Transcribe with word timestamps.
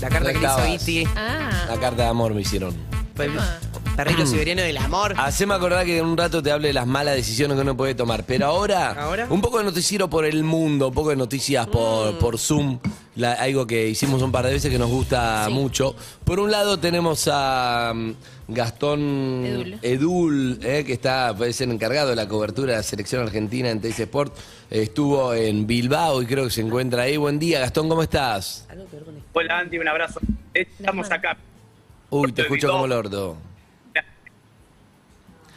La 0.00 0.10
carta 0.10 0.34
que 0.34 0.38
le 0.38 0.44
hizo 0.44 0.58
estabas. 0.58 0.82
Iti. 0.88 1.08
Ah. 1.16 1.64
La 1.70 1.80
carta 1.80 2.02
de 2.02 2.08
amor 2.08 2.34
me 2.34 2.42
hicieron. 2.42 2.76
Ah. 3.38 3.58
perrito 3.96 4.26
siberiano 4.26 4.60
del 4.60 4.76
amor. 4.76 5.14
Haceme 5.16 5.54
acordar 5.54 5.86
que 5.86 5.96
en 5.96 6.04
un 6.04 6.18
rato 6.18 6.42
te 6.42 6.52
hable 6.52 6.68
de 6.68 6.74
las 6.74 6.86
malas 6.86 7.14
decisiones 7.16 7.54
que 7.56 7.62
uno 7.62 7.74
puede 7.74 7.94
tomar. 7.94 8.24
Pero 8.24 8.48
ahora, 8.48 8.90
¿Ahora? 8.90 9.28
un 9.30 9.40
poco 9.40 9.56
de 9.58 9.64
noticiero 9.64 10.10
por 10.10 10.26
el 10.26 10.44
mundo, 10.44 10.88
un 10.88 10.94
poco 10.94 11.08
de 11.08 11.16
noticias 11.16 11.66
por, 11.68 12.18
por 12.18 12.38
Zoom. 12.38 12.78
La- 13.16 13.32
algo 13.34 13.66
que 13.66 13.88
hicimos 13.88 14.22
un 14.22 14.32
par 14.32 14.46
de 14.46 14.52
veces 14.52 14.70
que 14.70 14.78
nos 14.78 14.90
gusta 14.90 15.48
mucho. 15.50 15.94
Por 16.24 16.40
un 16.40 16.50
lado 16.50 16.78
tenemos 16.78 17.28
a 17.32 17.92
mm, 17.94 18.12
Gastón 18.48 19.44
Edul. 19.46 19.78
Edul, 19.82 20.58
eh, 20.62 20.84
que 20.84 20.92
está, 20.92 21.34
puede 21.36 21.52
ser 21.52 21.68
encargado 21.70 22.10
de 22.10 22.16
la 22.16 22.26
cobertura 22.28 22.72
de 22.72 22.78
la 22.78 22.82
selección 22.82 23.22
argentina 23.22 23.70
en 23.70 23.80
Teis 23.80 23.98
Sport. 24.00 24.34
Estuvo 24.70 25.32
en 25.34 25.66
Bilbao 25.66 26.20
y 26.22 26.26
creo 26.26 26.44
que 26.44 26.50
se 26.50 26.60
encuentra 26.60 27.02
ahí. 27.02 27.16
Buen 27.16 27.38
día, 27.38 27.60
Gastón, 27.60 27.88
¿cómo 27.88 28.02
estás? 28.02 28.66
Hola 29.32 29.58
Andy, 29.58 29.78
un 29.78 29.88
abrazo. 29.88 30.20
Estamos 30.52 31.10
acá. 31.10 31.36
Uy, 32.10 32.32
te 32.32 32.42
escucho 32.42 32.68
como 32.70 32.84
el 32.86 32.92
orto. 32.92 33.36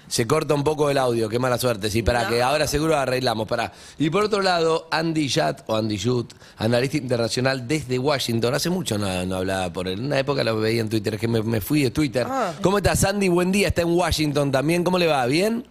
Se 0.07 0.25
corta 0.25 0.53
un 0.53 0.63
poco 0.63 0.89
el 0.89 0.97
audio, 0.97 1.27
qué 1.27 1.37
mala 1.37 1.57
suerte. 1.57 1.89
Sí, 1.89 2.01
para 2.01 2.27
que 2.27 2.41
ahora 2.41 2.65
seguro 2.67 2.95
arreglamos. 2.97 3.47
Para. 3.47 3.73
Y 3.97 4.09
por 4.09 4.23
otro 4.23 4.41
lado, 4.41 4.87
Andy 4.91 5.27
Yat 5.27 5.63
o 5.67 5.75
Andy 5.75 5.97
Yut, 5.97 6.33
analista 6.57 6.97
internacional 6.97 7.67
desde 7.67 7.99
Washington. 7.99 8.53
Hace 8.55 8.69
mucho 8.69 8.97
no, 8.97 9.25
no 9.25 9.35
hablaba 9.37 9.71
por 9.71 9.87
él. 9.87 9.99
En 9.99 10.05
una 10.05 10.19
época 10.19 10.43
lo 10.43 10.57
veía 10.59 10.81
en 10.81 10.89
Twitter, 10.89 11.15
es 11.15 11.19
que 11.19 11.27
me, 11.27 11.43
me 11.43 11.59
fui 11.59 11.83
de 11.83 11.91
Twitter. 11.91 12.25
¿Cómo 12.61 12.77
estás, 12.77 13.03
Andy? 13.03 13.27
Buen 13.27 13.51
día, 13.51 13.67
está 13.67 13.81
en 13.81 13.89
Washington 13.89 14.51
también. 14.51 14.83
¿Cómo 14.83 14.97
le 14.97 15.07
va? 15.07 15.25
¿Bien? 15.25 15.65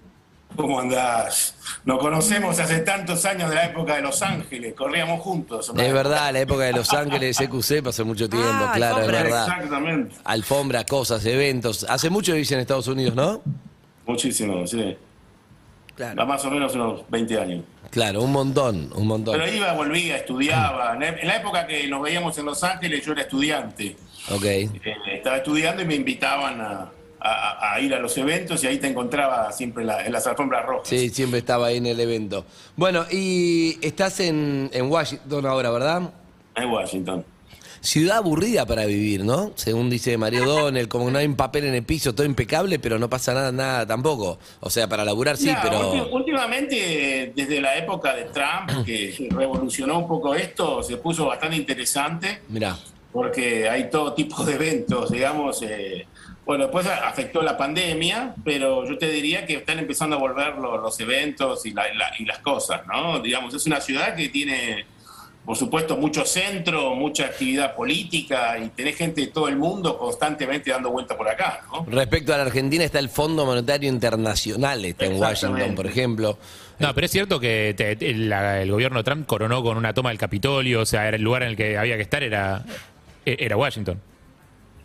¿Cómo 0.55 0.81
andás? 0.81 1.55
Nos 1.85 1.99
conocemos 1.99 2.59
hace 2.59 2.79
tantos 2.79 3.25
años 3.27 3.51
de 3.51 3.57
la 3.57 3.67
época 3.67 3.97
de 3.97 4.03
Los 4.03 4.23
Ángeles, 4.23 4.75
corríamos 4.75 5.21
juntos. 5.21 5.71
Es 5.77 5.93
verdad, 5.93 6.33
la 6.33 6.41
época 6.41 6.65
de 6.65 6.73
Los 6.73 6.93
Ángeles, 6.95 7.39
EQC, 7.41 7.83
pasó 7.83 8.05
mucho 8.05 8.29
tiempo, 8.29 8.49
Ah, 8.49 8.73
claro, 8.75 9.01
es 9.01 9.07
verdad. 9.07 9.49
Exactamente. 9.49 10.15
Alfombras, 10.25 10.85
cosas, 10.85 11.25
eventos. 11.27 11.85
Hace 11.89 12.09
mucho 12.11 12.33
vivís 12.33 12.51
en 12.53 12.61
Estados 12.61 12.87
Unidos, 12.89 13.15
¿no? 13.15 13.43
Muchísimo, 14.07 14.67
sí. 14.67 14.97
Claro. 15.95 16.27
Más 16.27 16.45
o 16.45 16.51
menos 16.51 16.75
unos 16.75 17.01
20 17.09 17.41
años. 17.41 17.65
Claro, 17.91 18.23
un 18.23 18.33
montón, 18.33 18.91
un 18.95 19.07
montón. 19.07 19.39
Pero 19.39 19.51
iba, 19.53 19.73
volvía, 19.73 20.17
estudiaba. 20.19 20.95
En 20.95 21.27
la 21.27 21.37
época 21.37 21.67
que 21.67 21.87
nos 21.89 22.03
veíamos 22.03 22.37
en 22.39 22.45
Los 22.47 22.63
Ángeles 22.63 23.05
yo 23.05 23.13
era 23.13 23.23
estudiante. 23.23 23.97
Ok. 24.31 24.45
Eh, 24.45 24.71
Estaba 25.15 25.39
estudiando 25.39 25.81
y 25.83 25.87
me 25.87 25.95
invitaban 25.95 26.61
a, 26.61 26.91
a- 27.21 27.73
a 27.75 27.81
ir 27.81 27.95
a 27.95 27.99
los 27.99 28.17
eventos 28.19 28.63
y 28.63 28.67
ahí 28.67 28.77
te 28.79 28.89
encontraba 28.89 29.51
siempre 29.53 29.83
en, 29.85 29.87
la- 29.87 30.05
en 30.05 30.13
las 30.13 30.27
alfombras 30.27 30.67
rojas. 30.67 30.87
Sí, 30.89 31.09
siempre 31.09 31.39
estaba 31.39 31.69
ahí 31.69 31.79
en 31.79 31.87
el 31.87 31.99
evento. 31.99 32.45
Bueno, 32.77 33.07
y 33.11 33.79
estás 33.81 34.21
en, 34.21 34.69
en 34.75 34.91
Washington 34.91 35.47
ahora, 35.47 35.71
¿verdad? 35.71 36.11
En 36.57 36.69
Washington. 36.71 37.25
Ciudad 37.87 38.17
aburrida 38.19 38.67
para 38.67 38.85
vivir, 38.85 39.25
¿no? 39.25 39.53
Según 39.55 39.89
dice 39.89 40.19
Mario 40.19 40.45
Donnell, 40.45 40.89
como 40.89 41.11
no 41.11 41.19
hay 41.19 41.27
un 41.27 41.37
papel 41.37 41.65
en 41.67 41.75
el 41.75 41.85
piso, 41.85 42.15
todo 42.15 42.27
impecable, 42.27 42.79
pero 42.81 42.99
no 42.99 43.09
pasa 43.09 43.33
nada, 43.33 43.53
nada 43.53 43.87
tampoco. 43.87 44.39
O 44.61 44.69
sea, 44.71 44.89
para 44.89 45.05
laburar 45.05 45.37
sí, 45.37 45.51
pero... 45.63 46.09
Últimamente, 46.13 47.33
desde 47.35 47.61
la 47.61 47.77
época 47.77 48.15
de 48.15 48.25
Trump, 48.25 48.85
que 48.85 49.29
revolucionó 49.31 49.99
un 50.01 50.09
poco 50.09 50.35
esto, 50.35 50.83
se 50.83 50.97
puso 50.97 51.27
bastante 51.27 51.57
interesante. 51.57 52.43
Mirá, 52.49 52.77
porque 53.13 53.69
hay 53.69 53.89
todo 53.89 54.13
tipo 54.13 54.45
de 54.45 54.55
eventos, 54.55 55.11
digamos. 55.11 55.63
eh, 55.63 56.07
bueno, 56.45 56.65
después 56.65 56.87
afectó 56.87 57.43
la 57.43 57.57
pandemia, 57.57 58.35
pero 58.45 58.87
yo 58.87 58.99
te 58.99 59.09
diría 59.11 59.47
que 59.47 59.55
están 59.55 59.79
empezando 59.79 60.17
a 60.17 60.19
volver 60.19 60.55
los, 60.57 60.81
los 60.81 61.01
eventos 61.01 61.65
y, 61.67 61.73
la- 61.73 61.93
la- 61.95 62.13
y 62.19 62.25
las 62.25 62.39
cosas, 62.39 62.83
¿no? 62.87 63.19
Digamos, 63.21 63.55
es 63.55 63.67
una 63.67 63.81
ciudad 63.81 64.15
que 64.15 64.29
tiene, 64.29 64.85
por 65.47 65.57
supuesto, 65.57 65.97
mucho 65.97 66.25
centro, 66.27 66.95
mucha 66.97 67.27
actividad 67.27 67.75
política 67.77 68.59
y 68.59 68.69
tenés 68.71 68.97
gente 68.97 69.21
de 69.23 69.27
todo 69.29 69.47
el 69.49 69.57
mundo 69.57 69.97
constantemente 69.97 70.71
dando 70.73 70.91
vuelta 70.91 71.17
por 71.17 71.29
acá, 71.29 71.61
¿no? 71.73 71.87
respecto 71.89 72.35
a 72.35 72.37
la 72.37 72.43
Argentina 72.43 72.83
está 72.85 72.99
el 72.99 73.09
Fondo 73.09 73.47
Monetario 73.47 73.89
Internacional, 73.89 74.85
está 74.85 75.07
en 75.07 75.21
Washington, 75.21 75.75
por 75.77 75.87
ejemplo. 75.87 76.37
No, 76.81 76.93
pero 76.95 77.05
es 77.07 77.11
cierto 77.13 77.39
que 77.41 77.75
te- 77.77 77.97
te- 77.97 78.13
la- 78.13 78.61
el 78.61 78.71
gobierno 78.71 78.99
de 78.99 79.05
Trump 79.05 79.27
coronó 79.27 79.63
con 79.63 79.77
una 79.79 79.95
toma 79.95 80.11
del 80.11 80.19
Capitolio, 80.19 80.81
o 80.81 80.87
sea, 80.87 81.07
era 81.09 81.17
el 81.17 81.23
lugar 81.23 81.45
en 81.45 81.51
el 81.51 81.57
que 81.57 81.79
había 81.79 81.97
que 81.97 82.03
estar 82.03 82.23
era, 82.23 82.65
era 83.25 83.57
Washington. 83.57 83.99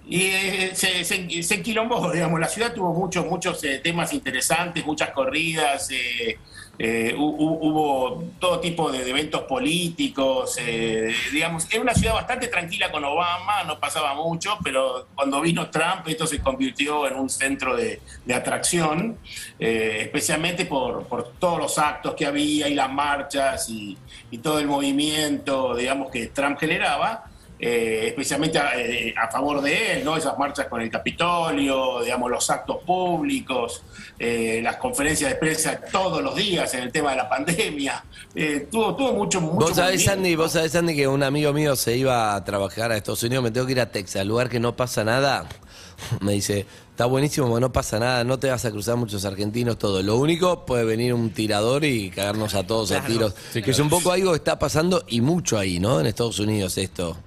Y 0.07 0.23
eh, 0.23 0.71
se, 0.73 1.03
se, 1.03 1.43
se 1.43 1.55
enquilombó, 1.55 2.11
digamos, 2.11 2.39
la 2.39 2.47
ciudad 2.47 2.73
tuvo 2.73 2.93
muchos, 2.93 3.25
muchos 3.25 3.63
eh, 3.63 3.79
temas 3.83 4.13
interesantes, 4.13 4.85
muchas 4.85 5.09
corridas, 5.11 5.89
eh, 5.91 6.37
eh, 6.83 7.13
hu- 7.15 7.35
hu- 7.37 7.59
hubo 7.61 8.23
todo 8.39 8.59
tipo 8.59 8.91
de, 8.91 9.07
eventos 9.07 9.43
políticos, 9.43 10.55
eh, 10.59 11.13
digamos, 11.31 11.67
era 11.71 11.79
una 11.81 11.93
ciudad 11.93 12.15
bastante 12.15 12.47
tranquila 12.47 12.91
con 12.91 13.03
Obama, 13.05 13.63
no 13.65 13.79
pasaba 13.79 14.15
mucho, 14.15 14.57
pero 14.63 15.07
cuando 15.13 15.39
vino 15.41 15.69
Trump 15.69 16.07
esto 16.07 16.25
se 16.25 16.39
convirtió 16.39 17.07
en 17.07 17.17
un 17.17 17.29
centro 17.29 17.75
de, 17.75 18.01
de 18.25 18.33
atracción, 18.33 19.19
eh, 19.59 19.99
especialmente 20.01 20.65
por, 20.65 21.03
por 21.05 21.33
todos 21.33 21.59
los 21.59 21.77
actos 21.77 22.15
que 22.15 22.25
había 22.25 22.67
y 22.67 22.73
las 22.73 22.91
marchas 22.91 23.69
y, 23.69 23.95
y 24.31 24.39
todo 24.39 24.57
el 24.57 24.65
movimiento, 24.67 25.75
digamos, 25.75 26.09
que 26.09 26.27
Trump 26.27 26.57
generaba 26.57 27.25
eh, 27.63 28.05
especialmente 28.07 28.57
a, 28.57 28.71
eh, 28.75 29.13
a 29.15 29.29
favor 29.29 29.61
de 29.61 29.93
él, 29.99 30.03
¿no? 30.03 30.17
Esas 30.17 30.35
marchas 30.37 30.65
con 30.67 30.81
el 30.81 30.89
Capitolio, 30.89 32.01
digamos, 32.03 32.31
los 32.31 32.49
actos 32.49 32.77
públicos, 32.83 33.83
eh, 34.17 34.59
las 34.63 34.77
conferencias 34.77 35.29
de 35.31 35.35
prensa 35.37 35.79
todos 35.91 36.21
los 36.23 36.35
días 36.35 36.73
en 36.73 36.81
el 36.83 36.91
tema 36.91 37.11
de 37.11 37.17
la 37.17 37.29
pandemia. 37.29 38.03
Eh, 38.33 38.67
tuvo, 38.71 38.95
tuvo 38.95 39.13
mucho, 39.13 39.39
mucho 39.41 39.67
Vos 39.67 39.75
sabés. 39.75 40.07
Andy, 40.07 40.35
vos 40.35 40.51
sabés, 40.53 40.75
Andy, 40.75 40.95
que 40.95 41.07
un 41.07 41.21
amigo 41.23 41.53
mío 41.53 41.75
se 41.75 41.95
iba 41.95 42.35
a 42.35 42.43
trabajar 42.43 42.91
a 42.91 42.97
Estados 42.97 43.21
Unidos, 43.23 43.43
me 43.43 43.51
tengo 43.51 43.65
que 43.67 43.73
ir 43.73 43.79
a 43.79 43.91
Texas, 43.91 44.25
lugar 44.25 44.49
que 44.49 44.59
no 44.59 44.75
pasa 44.75 45.03
nada. 45.03 45.45
Me 46.19 46.31
dice, 46.31 46.65
está 46.89 47.05
buenísimo, 47.05 47.59
no 47.59 47.71
pasa 47.71 47.99
nada, 47.99 48.23
no 48.23 48.39
te 48.39 48.49
vas 48.49 48.65
a 48.65 48.71
cruzar 48.71 48.95
muchos 48.95 49.23
argentinos, 49.23 49.77
todo. 49.77 50.01
Lo 50.01 50.17
único, 50.17 50.65
puede 50.65 50.83
venir 50.83 51.13
un 51.13 51.29
tirador 51.29 51.85
y 51.85 52.09
cagarnos 52.09 52.55
a 52.55 52.65
todos 52.65 52.91
a 52.91 53.01
Claro. 53.01 53.13
tiros. 53.13 53.35
Sí, 53.53 53.61
que 53.61 53.69
es 53.69 53.77
un 53.79 53.89
poco 53.89 54.11
algo 54.11 54.31
que 54.31 54.37
está 54.37 54.57
pasando 54.57 55.03
y 55.07 55.21
mucho 55.21 55.59
ahí, 55.59 55.79
¿no? 55.79 55.99
En 55.99 56.07
Estados 56.07 56.39
Unidos 56.39 56.75
esto. 56.79 57.17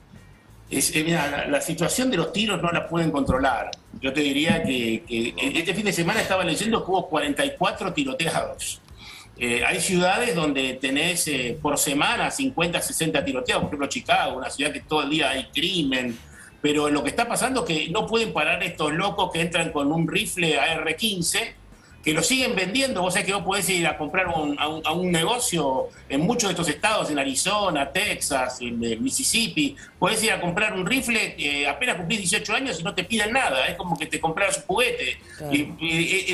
Es, 0.79 0.95
eh, 0.95 1.05
mira, 1.05 1.31
la, 1.31 1.47
la 1.47 1.61
situación 1.61 2.11
de 2.11 2.17
los 2.17 2.33
tiros 2.33 2.61
no 2.61 2.71
la 2.71 2.89
pueden 2.89 3.11
controlar. 3.11 3.71
Yo 4.01 4.13
te 4.13 4.21
diría 4.21 4.63
que, 4.63 5.03
que 5.07 5.35
este 5.59 5.75
fin 5.75 5.85
de 5.85 5.93
semana 5.93 6.21
estaba 6.21 6.45
leyendo 6.45 6.85
que 6.85 6.91
hubo 6.91 7.09
44 7.09 7.93
tiroteados. 7.93 8.81
Eh, 9.37 9.65
hay 9.65 9.81
ciudades 9.81 10.35
donde 10.35 10.75
tenés 10.75 11.27
eh, 11.27 11.59
por 11.61 11.77
semana 11.77 12.31
50, 12.31 12.81
60 12.81 13.25
tiroteados, 13.25 13.65
por 13.65 13.71
ejemplo 13.71 13.89
Chicago, 13.89 14.37
una 14.37 14.49
ciudad 14.49 14.73
que 14.73 14.81
todo 14.81 15.03
el 15.03 15.11
día 15.11 15.31
hay 15.31 15.47
crimen, 15.53 16.17
pero 16.63 16.89
lo 16.89 17.03
que 17.03 17.11
está 17.11 17.27
pasando 17.27 17.61
es 17.61 17.67
que 17.67 17.89
no 17.91 18.07
pueden 18.07 18.33
parar 18.33 18.63
estos 18.63 18.93
locos 18.93 19.33
que 19.33 19.41
entran 19.41 19.73
con 19.73 19.91
un 19.91 20.07
rifle 20.07 20.59
AR-15, 20.59 21.53
que 22.05 22.13
lo 22.13 22.23
siguen 22.23 22.55
vendiendo. 22.55 23.01
Vos 23.01 23.15
sabés 23.15 23.27
que 23.27 23.33
vos 23.33 23.43
podés 23.45 23.69
ir 23.71 23.87
a 23.87 23.97
comprar 23.97 24.29
un- 24.29 24.59
a, 24.59 24.69
un, 24.69 24.87
a 24.87 24.93
un 24.93 25.11
negocio 25.11 25.89
en 26.09 26.21
muchos 26.21 26.49
de 26.49 26.53
estos 26.53 26.69
estados, 26.69 27.11
en 27.11 27.19
Arizona, 27.19 27.91
Texas, 27.91 28.59
en 28.61 28.79
Mississippi. 29.03 29.75
Podés 29.99 30.23
ir 30.23 30.33
a 30.33 30.41
comprar 30.41 30.75
un 30.75 30.85
rifle, 30.85 31.35
eh, 31.39 31.67
apenas 31.67 31.97
cumplís 31.97 32.21
18 32.21 32.53
años 32.55 32.79
y 32.79 32.83
no 32.83 32.95
te 32.95 33.05
piden 33.05 33.33
nada. 33.33 33.67
Es 33.67 33.77
como 33.77 33.97
que 33.97 34.07
te 34.07 34.21
compras 34.21 34.59
un 34.59 34.65
juguete. 34.65 35.17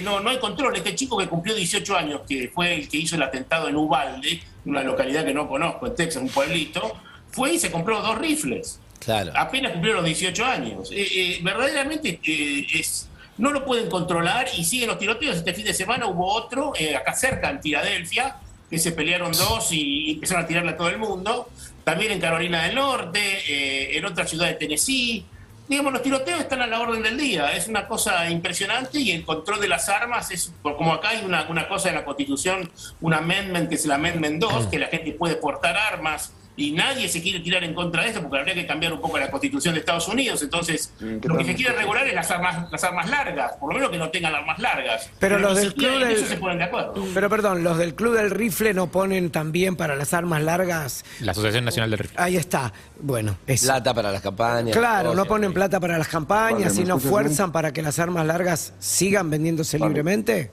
No, 0.03 0.21
no 0.21 0.31
hay 0.31 0.39
control. 0.39 0.75
Este 0.77 0.95
chico 0.95 1.17
que 1.19 1.29
cumplió 1.29 1.55
18 1.55 1.97
años, 1.97 2.23
que 2.29 2.49
fue 2.53 2.75
el 2.75 2.89
que 2.89 2.97
hizo 2.97 3.17
el 3.17 3.23
atentado 3.23 3.69
en 3.69 3.77
Ubalde, 3.77 4.41
una 4.65 4.83
localidad 4.83 5.25
que 5.25 5.35
no 5.35 5.49
conozco, 5.49 5.87
en 5.87 5.95
Texas, 5.95 6.23
un 6.23 6.29
pueblito, 6.29 6.97
fue 7.31 7.55
y 7.55 7.59
se 7.59 7.71
compró 7.71 8.01
dos 8.03 8.19
rifles 8.19 8.81
Claro. 8.99 9.33
apenas 9.35 9.73
cumplieron 9.73 10.03
los 10.03 10.07
18 10.07 10.45
años. 10.45 10.91
Eh, 10.93 11.07
eh, 11.15 11.39
verdaderamente 11.43 12.21
eh, 12.23 12.67
es, 12.75 13.09
no 13.41 13.53
lo 13.53 13.65
pueden 13.65 13.89
controlar 13.89 14.47
y 14.57 14.65
siguen 14.65 14.89
los 14.89 14.99
tiroteos. 14.99 15.39
Este 15.39 15.55
fin 15.55 15.65
de 15.65 15.73
semana 15.75 16.07
hubo 16.07 16.33
otro, 16.33 16.73
eh, 16.79 16.95
acá 16.95 17.15
cerca, 17.15 17.49
en 17.49 17.61
Filadelfia, 17.63 18.37
que 18.69 18.79
se 18.79 18.93
pelearon 18.93 19.33
dos 19.33 19.73
y, 19.73 20.13
empezaron 20.13 20.45
a 20.45 20.47
tirarle 20.47 20.71
a 20.73 20.77
todo 20.77 20.91
el 20.91 20.99
mundo. 20.99 21.49
También 21.83 22.13
en 22.13 22.21
Carolina 22.21 22.65
del 22.65 22.75
Norte, 22.75 23.19
eh, 23.19 23.97
en 23.97 24.05
otra 24.05 24.27
ciudad 24.27 24.47
de 24.47 24.55
Tennessee. 24.55 25.25
Digamos, 25.67 25.93
los 25.93 26.03
tiroteos 26.03 26.41
están 26.41 26.61
a 26.61 26.67
la 26.67 26.81
orden 26.81 27.03
del 27.03 27.17
día. 27.17 27.53
Es 27.53 27.67
una 27.67 27.89
cosa 27.89 28.29
impresionante 28.29 28.99
y 29.01 29.13
el 29.13 29.25
control 29.25 29.61
de 29.61 29.69
las 29.69 29.89
armas 29.89 30.31
es, 30.31 30.53
como 30.63 30.93
acá 30.93 31.11
hay 31.11 31.25
una, 31.25 31.49
una 31.49 31.67
cosa 31.67 31.89
en 31.89 31.95
la 31.95 32.05
Constitución, 32.05 32.71
un 33.01 33.15
amendment 33.15 33.71
que 33.71 33.77
es 33.77 33.85
el 33.87 33.93
Amendment 33.93 34.39
2, 34.41 34.67
que 34.67 34.79
la 34.79 34.89
gente 34.89 35.13
puede 35.13 35.37
portar 35.37 35.79
armas 35.79 36.35
y 36.61 36.73
nadie 36.73 37.09
se 37.09 37.23
quiere 37.23 37.41
tirar 37.41 37.65
en 37.65 37.75
contra 37.75 38.03
de 38.03 38.09
esto 38.11 38.21
porque 38.21 38.39
habría 38.39 38.55
que 38.55 38.67
cambiar 38.67 38.93
un 38.93 39.01
poco 39.01 39.19
la 39.19 39.31
constitución 39.31 39.75
de 39.75 39.81
Estados 39.81 40.07
Unidos. 40.09 40.43
Entonces, 40.43 40.93
lo 41.01 41.39
que 41.39 41.45
se 41.45 41.55
quiere 41.55 41.73
regular 41.75 42.07
es 42.07 42.15
las 42.15 42.31
armas, 42.31 42.71
las 42.71 42.85
armas 42.85 43.09
largas, 43.09 43.53
por 43.59 43.69
lo 43.73 43.75
menos 43.79 43.91
que 43.91 43.99
no 43.99 44.11
tengan 44.11 44.35
armas 44.35 44.59
largas. 44.59 45.09
Pero 45.19 45.39
los 45.39 45.57
del 45.57 45.73
club 45.75 45.99
del- 45.99 46.11
eso 46.11 46.27
se 46.27 46.37
ponen 46.37 46.59
de 46.59 46.65
acuerdo. 46.65 46.95
Pero 47.15 47.31
perdón, 47.31 47.65
los 47.65 47.79
del 47.79 47.95
Club 47.95 48.15
del 48.17 48.31
Rifle 48.31 48.75
no 48.75 48.91
ponen 48.91 49.31
también 49.31 49.77
para 49.77 49.97
las 49.97 50.13
armas 50.15 50.43
largas. 50.43 51.05
La 51.21 51.33
Asociación 51.33 51.65
Nacional 51.65 51.91
del 51.91 51.99
Rifle. 52.01 52.17
Ahí 52.21 52.37
está. 52.37 52.73
Bueno, 53.01 53.37
eso. 53.47 53.67
Plata 53.67 53.95
para 53.95 54.13
las 54.13 54.21
campañas. 54.21 54.77
Claro, 54.77 55.15
no 55.15 55.25
ponen 55.25 55.53
plata 55.55 55.81
para 55.81 55.97
las 55.99 56.09
campañas, 56.09 56.53
Vale, 56.53 56.65
¿me 56.67 56.71
sino 56.71 56.97
escuchas 56.97 57.11
fuerzan 57.11 57.53
para 57.53 57.73
que 57.73 57.81
las 57.83 57.99
armas 57.99 58.27
largas 58.27 58.75
sigan 58.79 59.31
vendiéndose 59.31 59.79
libremente. 59.79 60.51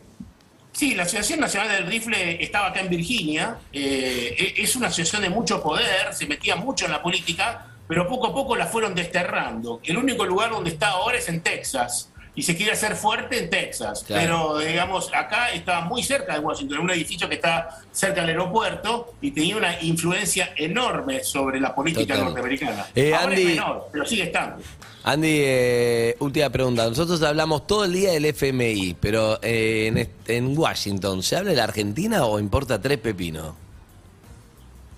Sí, 0.78 0.94
la 0.94 1.04
Asociación 1.04 1.40
Nacional 1.40 1.70
del 1.70 1.88
Rifle 1.88 2.38
estaba 2.44 2.68
acá 2.68 2.82
en 2.82 2.90
Virginia. 2.90 3.58
eh, 3.74 4.36
e- 4.38 4.62
es 4.62 4.76
una 4.76 4.90
asociación 4.90 5.24
de 5.24 5.30
mucho 5.32 5.60
poder, 5.64 6.14
se 6.14 6.28
metía 6.28 6.56
mucho 6.56 6.86
en 6.86 6.92
la 6.92 7.02
política, 7.02 7.66
pero 7.88 8.08
poco 8.08 8.28
a 8.28 8.32
poco 8.32 8.56
la 8.56 8.68
fueron 8.68 8.94
desterrando. 8.94 9.82
El 9.84 9.98
único 9.98 10.24
lugar 10.24 10.52
donde 10.52 10.70
está 10.70 10.90
ahora 10.90 11.18
es 11.18 11.28
en 11.30 11.42
Texas. 11.42 12.12
Y 12.38 12.44
se 12.44 12.56
quiere 12.56 12.72
hacer 12.74 12.96
fuerte 12.96 13.40
en 13.40 13.50
Texas. 13.50 14.04
Claro. 14.06 14.54
Pero, 14.54 14.60
digamos, 14.60 15.10
acá 15.12 15.50
estaba 15.52 15.82
muy 15.82 16.04
cerca 16.04 16.34
de 16.36 16.40
Washington, 16.40 16.78
en 16.78 16.84
un 16.84 16.92
edificio 16.92 17.28
que 17.28 17.34
está 17.34 17.80
cerca 17.92 18.22
del 18.22 18.30
aeropuerto 18.30 19.16
y 19.22 19.32
tenía 19.32 19.58
una 19.58 19.82
influencia 19.82 20.52
enorme 20.56 21.24
sobre 21.24 21.60
la 21.60 21.74
política 21.74 22.14
Total. 22.14 22.26
norteamericana. 22.26 22.86
Eh, 22.94 23.12
ahora 23.12 23.32
Andy- 23.34 23.42
es 23.42 23.48
menor, 23.48 23.90
pero 23.92 24.06
sigue 24.06 24.24
estando. 24.24 24.64
Andy, 25.04 25.28
eh, 25.42 26.16
última 26.20 26.50
pregunta. 26.52 26.88
Nosotros 26.88 27.22
hablamos 27.24 27.66
todo 27.66 27.86
el 27.86 27.94
día 27.94 28.12
del 28.12 28.26
FMI, 28.26 28.96
pero 29.00 29.40
eh, 29.42 30.08
en, 30.28 30.56
Washington, 30.58 31.24
¿se 31.24 31.38
habla 31.38 31.50
de 31.50 31.56
la 31.58 31.64
Argentina 31.64 32.24
o 32.26 32.40
importa 32.40 32.80
tres 32.80 33.00
pepinos? 33.00 33.56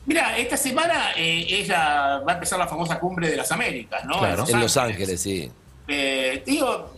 Mira, 0.05 0.37
esta 0.37 0.57
semana 0.57 1.11
eh, 1.15 1.45
es 1.61 1.67
la- 1.69 2.21
va 2.27 2.31
a 2.31 2.35
empezar 2.35 2.59
la 2.59 2.67
famosa 2.67 2.99
cumbre 2.99 3.29
de 3.29 3.37
las 3.37 3.49
Américas, 3.51 4.03
¿no? 4.05 4.19
Claro. 4.19 4.45
En 4.47 4.59
Los 4.59 4.75
Ángeles, 4.75 5.21
sí. 5.21 5.49
Eh, 5.91 6.43
digo, 6.45 6.93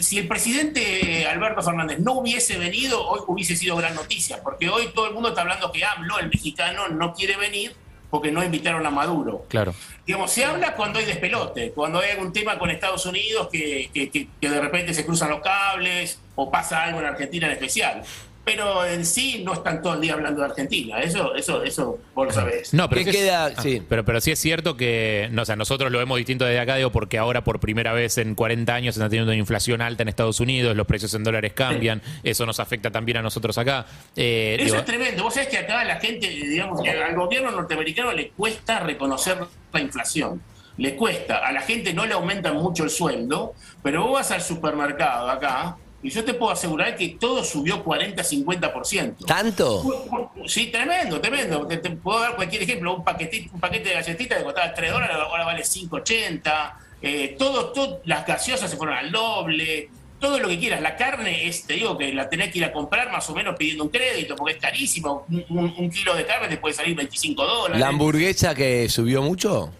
si 0.00 0.18
el 0.18 0.26
presidente 0.26 1.26
Alberto 1.26 1.62
Fernández 1.62 1.98
no 1.98 2.12
hubiese 2.14 2.56
venido, 2.58 3.06
hoy 3.06 3.20
hubiese 3.26 3.54
sido 3.56 3.76
gran 3.76 3.94
noticia, 3.94 4.42
porque 4.42 4.68
hoy 4.70 4.88
todo 4.94 5.06
el 5.08 5.12
mundo 5.14 5.28
está 5.28 5.42
hablando 5.42 5.70
que 5.70 5.84
AMLO, 5.84 6.18
el 6.18 6.28
mexicano, 6.30 6.88
no 6.88 7.12
quiere 7.14 7.36
venir 7.36 7.74
porque 8.08 8.30
no 8.32 8.42
invitaron 8.42 8.86
a 8.86 8.90
Maduro. 8.90 9.44
Claro. 9.48 9.74
Digamos, 10.06 10.30
se 10.30 10.44
habla 10.44 10.74
cuando 10.74 10.98
hay 10.98 11.04
despelote, 11.04 11.72
cuando 11.72 11.98
hay 12.00 12.12
algún 12.12 12.32
tema 12.32 12.58
con 12.58 12.70
Estados 12.70 13.04
Unidos 13.04 13.48
que, 13.52 13.90
que- 13.92 14.08
que- 14.10 14.28
que 14.40 14.48
de 14.48 14.60
repente 14.60 14.94
se 14.94 15.04
cruzan 15.04 15.28
los 15.30 15.40
cables 15.40 16.18
o 16.36 16.50
pasa 16.50 16.84
algo 16.84 17.00
en 17.00 17.06
Argentina 17.06 17.46
en 17.48 17.52
especial. 17.52 18.02
Pero 18.46 18.86
en 18.86 19.04
sí 19.04 19.42
no 19.44 19.54
están 19.54 19.82
todo 19.82 19.94
el 19.94 20.00
día 20.02 20.12
hablando 20.12 20.40
de 20.42 20.46
Argentina, 20.46 21.00
eso, 21.00 21.34
eso, 21.34 21.64
eso 21.64 21.98
vos 22.14 22.26
lo 22.28 22.32
sabés. 22.32 22.72
No, 22.72 22.88
pero 22.88 23.00
¿Qué 23.04 23.10
sí 23.10 23.10
es- 23.18 23.24
queda? 23.24 23.46
ah, 23.46 23.60
Sí. 23.60 23.82
pero, 23.88 24.04
pero 24.04 24.20
sí 24.20 24.30
es 24.30 24.38
cierto 24.38 24.76
que, 24.76 25.28
no, 25.32 25.42
o 25.42 25.44
sea, 25.44 25.56
nosotros 25.56 25.90
lo 25.90 25.98
vemos 25.98 26.16
distinto 26.16 26.44
desde 26.44 26.60
acá, 26.60 26.76
digo, 26.76 26.92
porque 26.92 27.18
ahora 27.18 27.42
por 27.42 27.58
primera 27.58 27.92
vez 27.92 28.18
en 28.18 28.36
40 28.36 28.72
años 28.72 28.94
se 28.94 29.00
está 29.00 29.08
teniendo 29.10 29.32
una 29.32 29.38
inflación 29.40 29.82
alta 29.82 30.04
en 30.04 30.08
Estados 30.08 30.38
Unidos, 30.38 30.76
los 30.76 30.86
precios 30.86 31.12
en 31.14 31.24
dólares 31.24 31.54
cambian, 31.54 32.00
eso 32.22 32.46
nos 32.46 32.60
afecta 32.60 32.92
también 32.92 33.16
a 33.18 33.22
nosotros 33.22 33.58
acá. 33.58 33.84
Eh, 34.14 34.54
Eso 34.60 34.64
digo, 34.66 34.76
es 34.76 34.84
tremendo. 34.84 35.24
Vos 35.24 35.34
sabés 35.34 35.48
que 35.48 35.58
acá 35.58 35.82
la 35.82 35.96
gente, 35.98 36.28
digamos, 36.28 36.80
que 36.80 36.90
al 36.90 37.16
gobierno 37.16 37.50
norteamericano 37.50 38.12
le 38.12 38.28
cuesta 38.28 38.78
reconocer 38.78 39.38
la 39.72 39.80
inflación. 39.80 40.40
Le 40.76 40.94
cuesta. 40.94 41.38
A 41.38 41.50
la 41.50 41.62
gente 41.62 41.92
no 41.92 42.06
le 42.06 42.14
aumentan 42.14 42.54
mucho 42.54 42.84
el 42.84 42.90
sueldo, 42.90 43.54
pero 43.82 44.02
vos 44.04 44.12
vas 44.12 44.30
al 44.30 44.42
supermercado 44.42 45.28
acá 45.30 45.78
y 46.06 46.10
yo 46.10 46.24
te 46.24 46.34
puedo 46.34 46.52
asegurar 46.52 46.96
que 46.96 47.08
todo 47.20 47.42
subió 47.44 47.84
40-50%. 47.84 49.26
¿Tanto? 49.26 49.82
Sí, 50.46 50.66
tremendo, 50.66 51.20
tremendo. 51.20 51.66
Te, 51.66 51.78
te 51.78 51.90
puedo 51.90 52.20
dar 52.20 52.36
cualquier 52.36 52.62
ejemplo. 52.62 52.94
Un, 52.96 53.04
paquetito, 53.04 53.54
un 53.54 53.60
paquete 53.60 53.88
de 53.90 53.94
galletitas 53.96 54.38
que 54.38 54.44
costaba 54.44 54.72
3 54.74 54.92
dólares, 54.92 55.16
ahora 55.20 55.44
vale 55.44 55.62
5,80. 55.62 56.72
Eh, 57.02 57.36
todo, 57.38 57.66
todo, 57.72 58.00
las 58.04 58.26
gaseosas 58.26 58.70
se 58.70 58.76
fueron 58.76 58.96
al 58.96 59.10
doble. 59.10 59.90
Todo 60.18 60.38
lo 60.40 60.48
que 60.48 60.58
quieras. 60.58 60.80
La 60.80 60.96
carne, 60.96 61.46
es, 61.46 61.66
te 61.66 61.74
digo 61.74 61.98
que 61.98 62.12
la 62.14 62.28
tenés 62.30 62.50
que 62.50 62.58
ir 62.58 62.64
a 62.64 62.72
comprar 62.72 63.12
más 63.12 63.28
o 63.28 63.34
menos 63.34 63.54
pidiendo 63.56 63.84
un 63.84 63.90
crédito 63.90 64.34
porque 64.34 64.54
es 64.54 64.60
carísimo. 64.60 65.26
Un, 65.28 65.44
un- 65.50 65.74
un 65.76 65.90
kilo 65.90 66.14
de 66.14 66.24
carne 66.24 66.48
te 66.48 66.56
puede 66.56 66.74
salir 66.74 66.96
25 66.96 67.44
dólares. 67.44 67.78
¿La 67.80 67.88
hamburguesa 67.88 68.54
que 68.54 68.88
subió 68.88 69.20
mucho? 69.22 69.72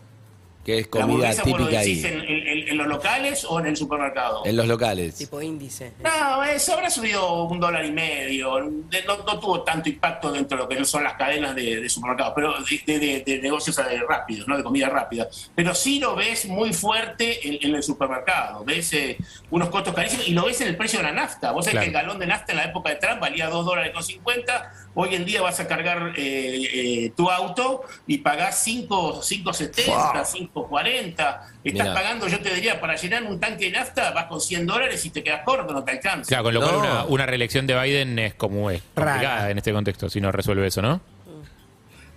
Que 0.67 0.79
es 0.81 0.89
La 0.93 1.03
comida 1.03 1.33
lo 1.33 1.43
típica 1.45 1.79
decís 1.81 2.05
ahí. 2.05 2.13
en, 2.13 2.21
en- 2.23 2.49
en- 2.49 2.69
en 2.71 2.77
los 2.77 2.87
locales 2.89 3.45
o 3.49 3.61
en 3.61 3.67
el 3.67 3.77
supermercado? 3.77 4.43
En 4.45 4.57
los 4.57 4.67
locales. 4.67 5.15
Tipo 5.15 5.41
índice. 5.41 5.93
No, 6.03 6.43
eso 6.43 6.73
habrá 6.75 6.91
subido 6.91 7.45
un 7.45 7.61
dólar 7.61 7.85
y 7.85 7.93
medio. 7.93 8.57
De- 8.91 9.05
No, 9.05 9.17
no 9.19 9.39
tuvo 9.39 9.63
tanto 9.63 9.89
impacto 9.89 10.33
dentro 10.33 10.59
de 10.59 10.65
lo 10.65 10.69
que 10.69 10.85
son 10.85 11.05
las 11.05 11.15
cadenas 11.15 11.55
de, 11.55 11.81
de 11.81 11.89
supermercados, 11.89 12.33
pero 12.35 12.53
de, 12.61 12.99
de- 12.99 13.23
de 13.25 13.39
negocios 13.41 13.81
rápidos, 14.09 14.49
¿no? 14.49 14.57
de 14.57 14.65
comida 14.65 14.89
rápida. 14.89 15.29
Pero 15.55 15.73
sí 15.73 16.01
lo 16.01 16.17
ves 16.17 16.47
muy 16.47 16.73
fuerte 16.73 17.47
en, 17.47 17.59
en 17.71 17.77
el 17.77 17.83
supermercado. 17.85 18.65
Ves 18.65 18.93
eh, 18.93 19.17
unos 19.51 19.69
costos 19.71 19.95
carísimos 19.95 20.27
y 20.27 20.33
lo 20.33 20.47
ves 20.47 20.61
en 20.63 20.67
el 20.69 20.77
precio 20.77 20.99
de 20.99 21.05
la 21.05 21.13
nafta. 21.13 21.53
Vos 21.53 21.65
sabés 21.65 21.77
Claro. 21.77 21.85
que 21.85 21.89
el 21.99 22.03
galón 22.05 22.19
de 22.19 22.27
nafta 22.27 22.53
en 22.53 22.59
la 22.59 22.65
época 22.65 22.91
de 22.91 22.97
Trump 22.97 23.21
valía 23.21 23.49
2 23.49 23.65
dólares 23.65 23.93
con 23.95 24.03
50. 24.03 24.73
Hoy 24.99 25.15
en 25.15 25.25
día 25.27 25.43
vas 25.43 25.61
a 25.61 25.69
cargar 25.69 26.15
eh, 26.17 26.63
eh, 26.73 27.13
tu 27.15 27.31
auto 27.31 27.83
y 28.07 28.19
pagás 28.19 28.65
5, 28.65 29.21
5.70, 29.23 30.25
5.40. 30.57 31.09
Estás 31.11 31.45
Mirá. 31.65 31.95
pagando, 31.95 32.29
yo 32.29 32.41
te 32.41 32.55
diría, 32.55 32.81
para 32.81 32.97
llenar 32.97 33.23
un 33.25 33.39
tanque 33.39 33.67
de 33.67 33.73
nafta 33.73 34.11
vas 34.13 34.27
con 34.27 34.41
100 34.41 34.67
dólares 34.67 35.05
y 35.05 35.11
te 35.11 35.23
quedas 35.23 35.43
corto, 35.45 35.73
no 35.73 35.85
te 35.85 35.93
alcanza. 35.93 36.29
claro, 36.29 36.45
con 36.45 36.55
lo 36.55 36.61
No. 36.61 36.67
cual 36.69 36.79
una, 36.81 37.05
una 37.05 37.27
reelección 37.27 37.67
de 37.67 37.81
Biden 37.81 38.19
es 38.19 38.35
como 38.35 38.71
es 38.71 38.81
complicada 38.95 39.37
Rara. 39.37 39.51
en 39.51 39.59
este 39.59 39.73
contexto, 39.73 40.09
si 40.09 40.21
no 40.21 40.33
resuelve 40.33 40.67
eso, 40.67 40.81
¿no? 40.83 41.01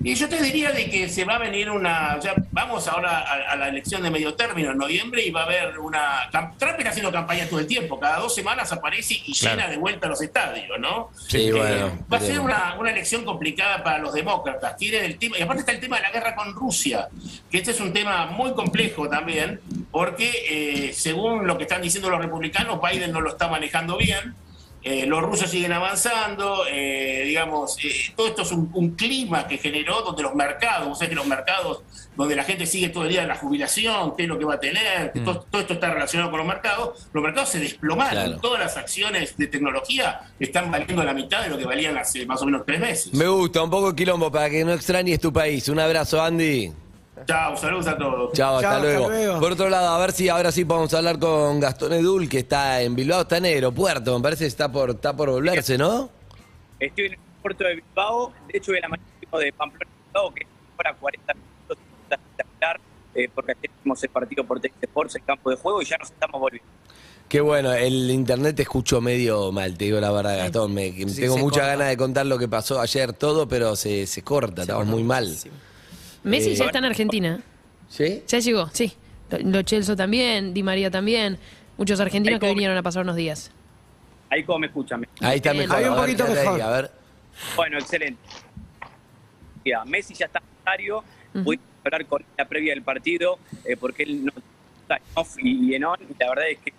Y 0.01 0.15
yo 0.15 0.29
te 0.29 0.41
diría 0.41 0.71
de 0.71 0.89
que 0.89 1.09
se 1.09 1.25
va 1.25 1.35
a 1.35 1.39
venir 1.39 1.69
una. 1.69 2.17
Ya 2.21 2.33
vamos 2.51 2.87
ahora 2.87 3.19
a, 3.19 3.51
a 3.51 3.55
la 3.57 3.67
elección 3.67 4.01
de 4.01 4.09
medio 4.09 4.33
término 4.33 4.71
en 4.71 4.77
noviembre 4.77 5.21
y 5.25 5.29
va 5.29 5.41
a 5.41 5.43
haber 5.43 5.77
una. 5.77 6.29
Trump 6.31 6.53
está 6.79 6.89
haciendo 6.89 7.11
campaña 7.11 7.47
todo 7.49 7.59
el 7.59 7.67
tiempo, 7.67 7.99
cada 7.99 8.19
dos 8.19 8.33
semanas 8.33 8.71
aparece 8.71 9.15
y 9.25 9.33
Claro. 9.37 9.57
llena 9.57 9.69
de 9.69 9.77
vuelta 9.77 10.07
los 10.07 10.21
estadios, 10.21 10.79
¿no? 10.79 11.09
Sí, 11.27 11.47
Eh, 11.49 11.51
bueno, 11.51 11.99
va 12.11 12.17
a 12.17 12.21
ser 12.21 12.39
una, 12.39 12.75
una 12.79 12.91
elección 12.91 13.25
complicada 13.25 13.83
para 13.83 13.97
los 13.97 14.13
demócratas. 14.13 14.77
Tienen 14.77 15.03
el 15.03 15.17
tema, 15.17 15.37
y 15.37 15.41
aparte 15.41 15.61
está 15.61 15.73
el 15.73 15.81
tema 15.81 15.97
de 15.97 16.03
la 16.03 16.11
guerra 16.11 16.33
con 16.35 16.53
Rusia, 16.53 17.09
que 17.51 17.57
este 17.57 17.71
es 17.71 17.79
un 17.81 17.91
tema 17.91 18.27
muy 18.27 18.53
complejo 18.53 19.09
también, 19.09 19.59
porque 19.91 20.31
eh, 20.49 20.93
según 20.93 21.45
lo 21.45 21.57
que 21.57 21.63
están 21.63 21.81
diciendo 21.81 22.09
los 22.09 22.19
republicanos, 22.21 22.79
Biden 22.81 23.11
no 23.11 23.19
lo 23.19 23.31
está 23.31 23.49
manejando 23.49 23.97
bien. 23.97 24.33
Eh, 24.81 25.05
los 25.05 25.21
rusos 25.21 25.49
siguen 25.49 25.73
avanzando, 25.73 26.63
eh, 26.71 27.23
digamos, 27.25 27.77
eh, 27.83 27.91
todo 28.15 28.27
esto 28.27 28.43
es 28.43 28.51
un, 28.53 28.71
un 28.73 28.91
clima 28.95 29.45
que 29.45 29.57
generó 29.57 30.01
donde 30.03 30.23
los 30.23 30.33
mercados, 30.35 30.87
vos 30.87 30.97
sabés 30.97 31.09
que 31.09 31.15
los 31.15 31.27
mercados 31.27 31.81
donde 32.15 32.35
la 32.35 32.43
gente 32.45 32.65
sigue 32.65 32.87
todo 32.89 33.03
el 33.03 33.09
día 33.09 33.25
la 33.27 33.35
jubilación, 33.35 34.15
qué 34.15 34.23
es 34.23 34.29
lo 34.29 34.39
que 34.39 34.45
va 34.45 34.53
a 34.55 34.59
tener, 34.59 35.11
que 35.11 35.19
todo, 35.19 35.45
todo 35.51 35.61
esto 35.61 35.73
está 35.73 35.93
relacionado 35.93 36.31
con 36.31 36.39
los 36.39 36.47
mercados, 36.47 37.09
los 37.11 37.23
mercados 37.23 37.49
se 37.49 37.59
desplomaron, 37.59 38.23
Claro. 38.25 38.39
todas 38.41 38.59
las 38.61 38.77
acciones 38.77 39.35
de 39.37 39.47
tecnología 39.47 40.21
están 40.39 40.71
valiendo 40.71 41.03
la 41.03 41.13
mitad 41.13 41.41
de 41.43 41.49
lo 41.49 41.57
que 41.57 41.65
valían 41.65 41.97
hace 41.97 42.25
más 42.25 42.41
o 42.41 42.45
menos 42.45 42.63
tres 42.65 42.79
meses. 42.79 43.13
Me 43.13 43.27
gusta, 43.27 43.61
un 43.61 43.69
poco 43.69 43.91
de 43.91 43.95
quilombo 43.97 44.31
para 44.31 44.49
que 44.49 44.63
no 44.63 44.71
extrañes 44.73 45.19
tu 45.19 45.31
país. 45.33 45.67
Un 45.67 45.79
abrazo, 45.79 46.21
Andy. 46.21 46.71
Chao, 47.25 47.57
saludos 47.57 47.87
a 47.87 47.97
todos. 47.97 48.33
Chao, 48.33 48.55
hasta, 48.57 48.69
Chao, 48.69 48.77
hasta 48.77 49.07
luego. 49.07 49.39
Por 49.39 49.51
otro 49.51 49.69
lado, 49.69 49.89
a 49.89 49.99
ver 49.99 50.11
si 50.11 50.29
ahora 50.29 50.51
sí 50.51 50.65
podemos 50.65 50.93
hablar 50.93 51.19
con 51.19 51.59
Gastón 51.59 51.93
Edul, 51.93 52.27
que 52.29 52.39
está 52.39 52.81
en 52.81 52.95
Bilbao, 52.95 53.21
está 53.21 53.37
en 53.37 53.45
el 53.45 53.53
aeropuerto. 53.55 54.15
Me 54.17 54.23
parece 54.23 54.43
que 54.45 54.47
está 54.47 54.71
por, 54.71 54.91
está 54.91 55.15
por 55.15 55.29
volverse, 55.29 55.77
¿no? 55.77 56.09
Estoy 56.79 57.07
en 57.07 57.13
el 57.13 57.19
puerto 57.41 57.63
de 57.63 57.75
Bilbao, 57.75 58.33
de 58.47 58.57
hecho 58.57 58.71
voy 58.71 58.79
a 58.79 58.81
la 58.81 58.89
mañana 58.89 59.07
de 59.37 59.53
Pamplona, 59.53 59.91
Bilbao, 60.07 60.33
que 60.33 60.43
es 60.43 60.49
para 60.77 60.93
40 60.93 61.33
minutos 61.33 61.77
de 62.09 62.17
terminar, 62.37 62.79
eh, 63.15 63.29
porque 63.33 63.51
ayer 63.51 63.71
hicimos 63.79 64.03
el 64.03 64.09
partido 64.09 64.43
por 64.45 64.59
Tex 64.59 64.75
Sports, 64.81 65.15
el 65.15 65.23
campo 65.25 65.49
de 65.49 65.57
juego, 65.57 65.81
y 65.81 65.85
ya 65.85 65.97
nos 65.97 66.09
estamos 66.09 66.39
volviendo. 66.39 66.67
Qué 67.27 67.41
bueno, 67.41 67.71
el 67.73 68.09
internet 68.09 68.55
te 68.55 68.63
escucho 68.63 69.01
medio 69.01 69.51
mal, 69.51 69.77
te 69.77 69.85
digo 69.85 69.99
la 69.99 70.11
verdad, 70.11 70.37
Gastón. 70.37 70.73
Me, 70.73 70.95
que 70.95 71.07
Sí, 71.07 71.21
tengo 71.21 71.37
muchas 71.37 71.67
ganas 71.67 71.89
de 71.89 71.95
contar 71.97 72.25
lo 72.25 72.39
que 72.39 72.47
pasó 72.47 72.81
ayer, 72.81 73.13
todo, 73.13 73.47
pero 73.47 73.75
se, 73.75 74.07
se 74.07 74.23
corta, 74.23 74.63
estamos 74.63 74.87
muy 74.87 75.03
mal. 75.03 75.37
Messi 76.23 76.51
Eh, 76.51 76.55
ya 76.55 76.65
está 76.65 76.79
en 76.79 76.85
Argentina. 76.85 77.39
¿Sí? 77.87 78.23
Ya 78.27 78.39
llegó, 78.39 78.69
sí. 78.71 78.93
Lo, 79.43 79.61
Chelsea 79.61 79.95
también, 79.95 80.53
Di 80.53 80.63
María 80.63 80.89
también. 80.89 81.37
Muchos 81.77 81.99
argentinos 81.99 82.39
que 82.39 82.47
vinieron 82.49 82.77
a 82.77 82.83
pasar 82.83 83.03
unos 83.03 83.15
días. 83.15 83.51
Ahí 84.29 84.43
como 84.43 84.59
me 84.59 84.67
escuchan. 84.67 85.05
Ahí 85.21 85.37
está 85.37 85.53
mejor. 85.53 85.77
Ahí 85.77 85.85
un 85.85 85.95
poquito 85.95 86.27
mejor. 86.27 86.61
a 86.61 86.69
ver. 86.69 86.91
Bueno, 87.55 87.77
excelente. 87.77 88.19
Ya, 89.65 89.83
Messi 89.85 90.13
ya 90.13 90.25
está 90.25 90.39
en 90.39 90.45
Rosario, 90.57 91.03
voy 91.33 91.57
a 91.57 91.87
hablar 91.87 92.05
con 92.05 92.23
la 92.37 92.45
previa 92.45 92.73
del 92.73 92.83
partido, 92.83 93.39
eh, 93.65 93.77
porque 93.77 94.03
él 94.03 94.25
no 94.25 94.31
está 94.81 94.97
en 94.97 95.03
off 95.13 95.35
y 95.37 95.73
en 95.75 95.83
on, 95.83 95.99
y 96.01 96.15
la 96.19 96.29
verdad 96.29 96.49
es 96.49 96.59
que 96.59 96.73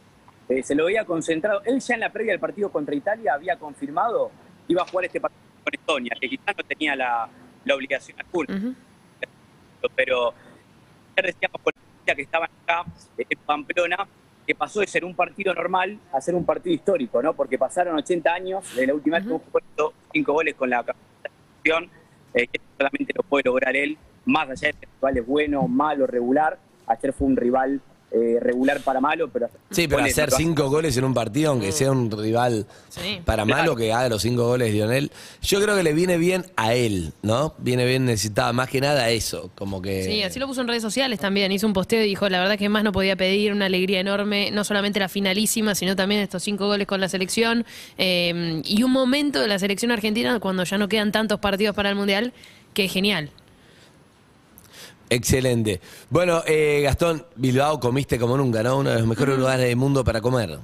eh, 0.49 0.63
se 0.63 0.75
lo 0.75 0.87
veía 0.87 1.05
concentrado. 1.05 1.63
Él 1.65 1.81
ya 1.81 1.95
en 1.95 2.01
la 2.01 2.11
previa 2.13 2.33
del 2.33 2.41
partido 2.41 2.71
contra 2.71 2.95
Italia 2.95 3.35
había 3.35 3.57
confirmado 3.57 4.31
que 4.67 4.73
iba 4.73 4.83
a 4.83 4.87
jugar 4.87 5.07
este 5.07 5.21
partido 5.21 5.41
con 5.63 5.75
Estonia, 5.75 6.17
que 6.21 6.29
quizás 6.29 6.57
no 6.57 6.65
tenía 6.65 6.97
la, 6.97 7.29
la 7.65 7.75
obligación 7.75 8.19
alguna. 8.19 8.75
Pero 9.95 10.35
ayer 11.17 11.35
decíamos 11.35 11.61
con 11.63 11.73
la 12.07 12.15
que 12.15 12.23
estaban 12.23 12.51
acá 12.63 12.85
eh, 13.19 13.25
en 13.29 13.39
Pamplona 13.39 14.09
que 14.47 14.55
pasó 14.55 14.81
de 14.81 14.87
ser 14.87 15.05
un 15.05 15.15
partido 15.15 15.55
normal 15.55 15.99
a 16.13 16.21
ser 16.21 16.35
un 16.35 16.45
partido 16.45 16.75
histórico, 16.75 17.23
¿no? 17.23 17.35
Porque 17.35 17.59
pasaron 17.59 17.97
80 17.97 18.33
años 18.33 18.75
de 18.75 18.87
la 18.87 18.95
última 18.95 19.19
vez 19.19 19.27
que 19.27 19.33
jugó 19.33 19.93
cinco 20.13 20.33
goles 20.33 20.55
con 20.57 20.71
la 20.71 20.85
selección, 21.23 21.89
eh, 22.35 22.47
que 22.49 22.61
solamente 22.77 23.13
lo 23.15 23.23
puede 23.23 23.45
lograr 23.45 23.77
él, 23.77 23.97
más 24.25 24.51
allá 24.51 24.69
de 24.69 24.73
que 24.75 24.87
el 24.87 24.93
rival 24.97 25.19
es 25.19 25.27
bueno, 25.27 25.69
malo, 25.69 26.07
regular, 26.07 26.59
ayer 26.87 27.13
fue 27.13 27.29
un 27.29 27.37
rival 27.37 27.81
eh, 28.13 28.39
regular 28.41 28.81
para 28.81 29.01
malo, 29.01 29.29
pero... 29.29 29.49
Sí, 29.71 29.87
pero 29.87 30.01
goles, 30.01 30.19
hacer 30.19 30.33
cinco 30.33 30.69
goles 30.69 30.97
en 30.97 31.05
un 31.05 31.15
partido, 31.15 31.51
aunque 31.51 31.71
sea 31.73 31.91
un 31.93 32.11
rival 32.11 32.67
Sí. 32.89 33.21
para 33.25 33.45
malo 33.45 33.77
que 33.77 33.93
haga 33.93 34.09
los 34.09 34.23
cinco 34.23 34.47
goles 34.49 34.73
Lionel, 34.75 35.13
yo 35.43 35.61
creo 35.63 35.77
que 35.77 35.83
le 35.85 35.93
viene 35.93 36.19
bien 36.19 36.45
a 36.57 36.75
él, 36.75 37.13
¿no? 37.23 37.55
Viene 37.59 37.85
bien, 37.87 38.05
necesitaba 38.05 38.53
más 38.53 38.69
que 38.69 38.81
nada 38.81 39.11
eso, 39.11 39.51
como 39.55 39.81
que... 39.81 40.03
Sí, 40.05 40.23
así 40.23 40.39
lo 40.41 40.47
puso 40.49 40.61
en 40.61 40.69
redes 40.69 40.83
sociales 40.83 41.21
también. 41.21 41.53
Hizo 41.53 41.67
un 41.67 41.73
posteo 41.73 42.03
y 42.03 42.07
dijo, 42.07 42.29
la 42.29 42.41
verdad 42.41 42.59
que 42.59 42.69
más 42.69 42.83
no 42.83 42.93
podía 42.93 43.15
pedir, 43.17 43.53
una 43.53 43.67
alegría 43.67 44.01
enorme, 44.01 44.51
no 44.51 44.65
solamente 44.65 44.99
la 44.99 45.09
finalísima, 45.09 45.75
sino 45.75 45.95
también 45.95 46.21
estos 46.21 46.43
cinco 46.43 46.67
goles 46.67 46.87
con 46.87 47.01
la 47.01 47.09
selección. 47.09 47.65
eh, 47.99 48.61
y 48.65 48.83
un 48.83 48.91
momento 48.93 49.41
de 49.41 49.47
la 49.49 49.59
selección 49.59 49.91
argentina 49.93 50.39
cuando 50.41 50.65
ya 50.65 50.79
no 50.79 50.89
quedan 50.89 51.13
tantos 51.13 51.39
partidos 51.41 51.77
para 51.77 51.91
el 51.91 51.95
Mundial, 51.97 52.33
que 52.75 52.85
es 52.87 52.93
genial. 52.93 53.31
Excelente. 55.11 55.81
Bueno, 56.09 56.43
eh, 56.47 56.81
Gastón, 56.85 57.27
Bilbao 57.37 57.79
comiste 57.81 58.19
como 58.19 58.37
nunca, 58.37 58.63
¿no? 58.63 58.79
Uno 58.79 58.91
de 58.91 58.99
los 59.01 59.07
mejores 59.09 59.37
lugares 59.39 59.67
del 59.67 59.77
mundo 59.77 60.05
para 60.05 60.21
comer. 60.21 60.59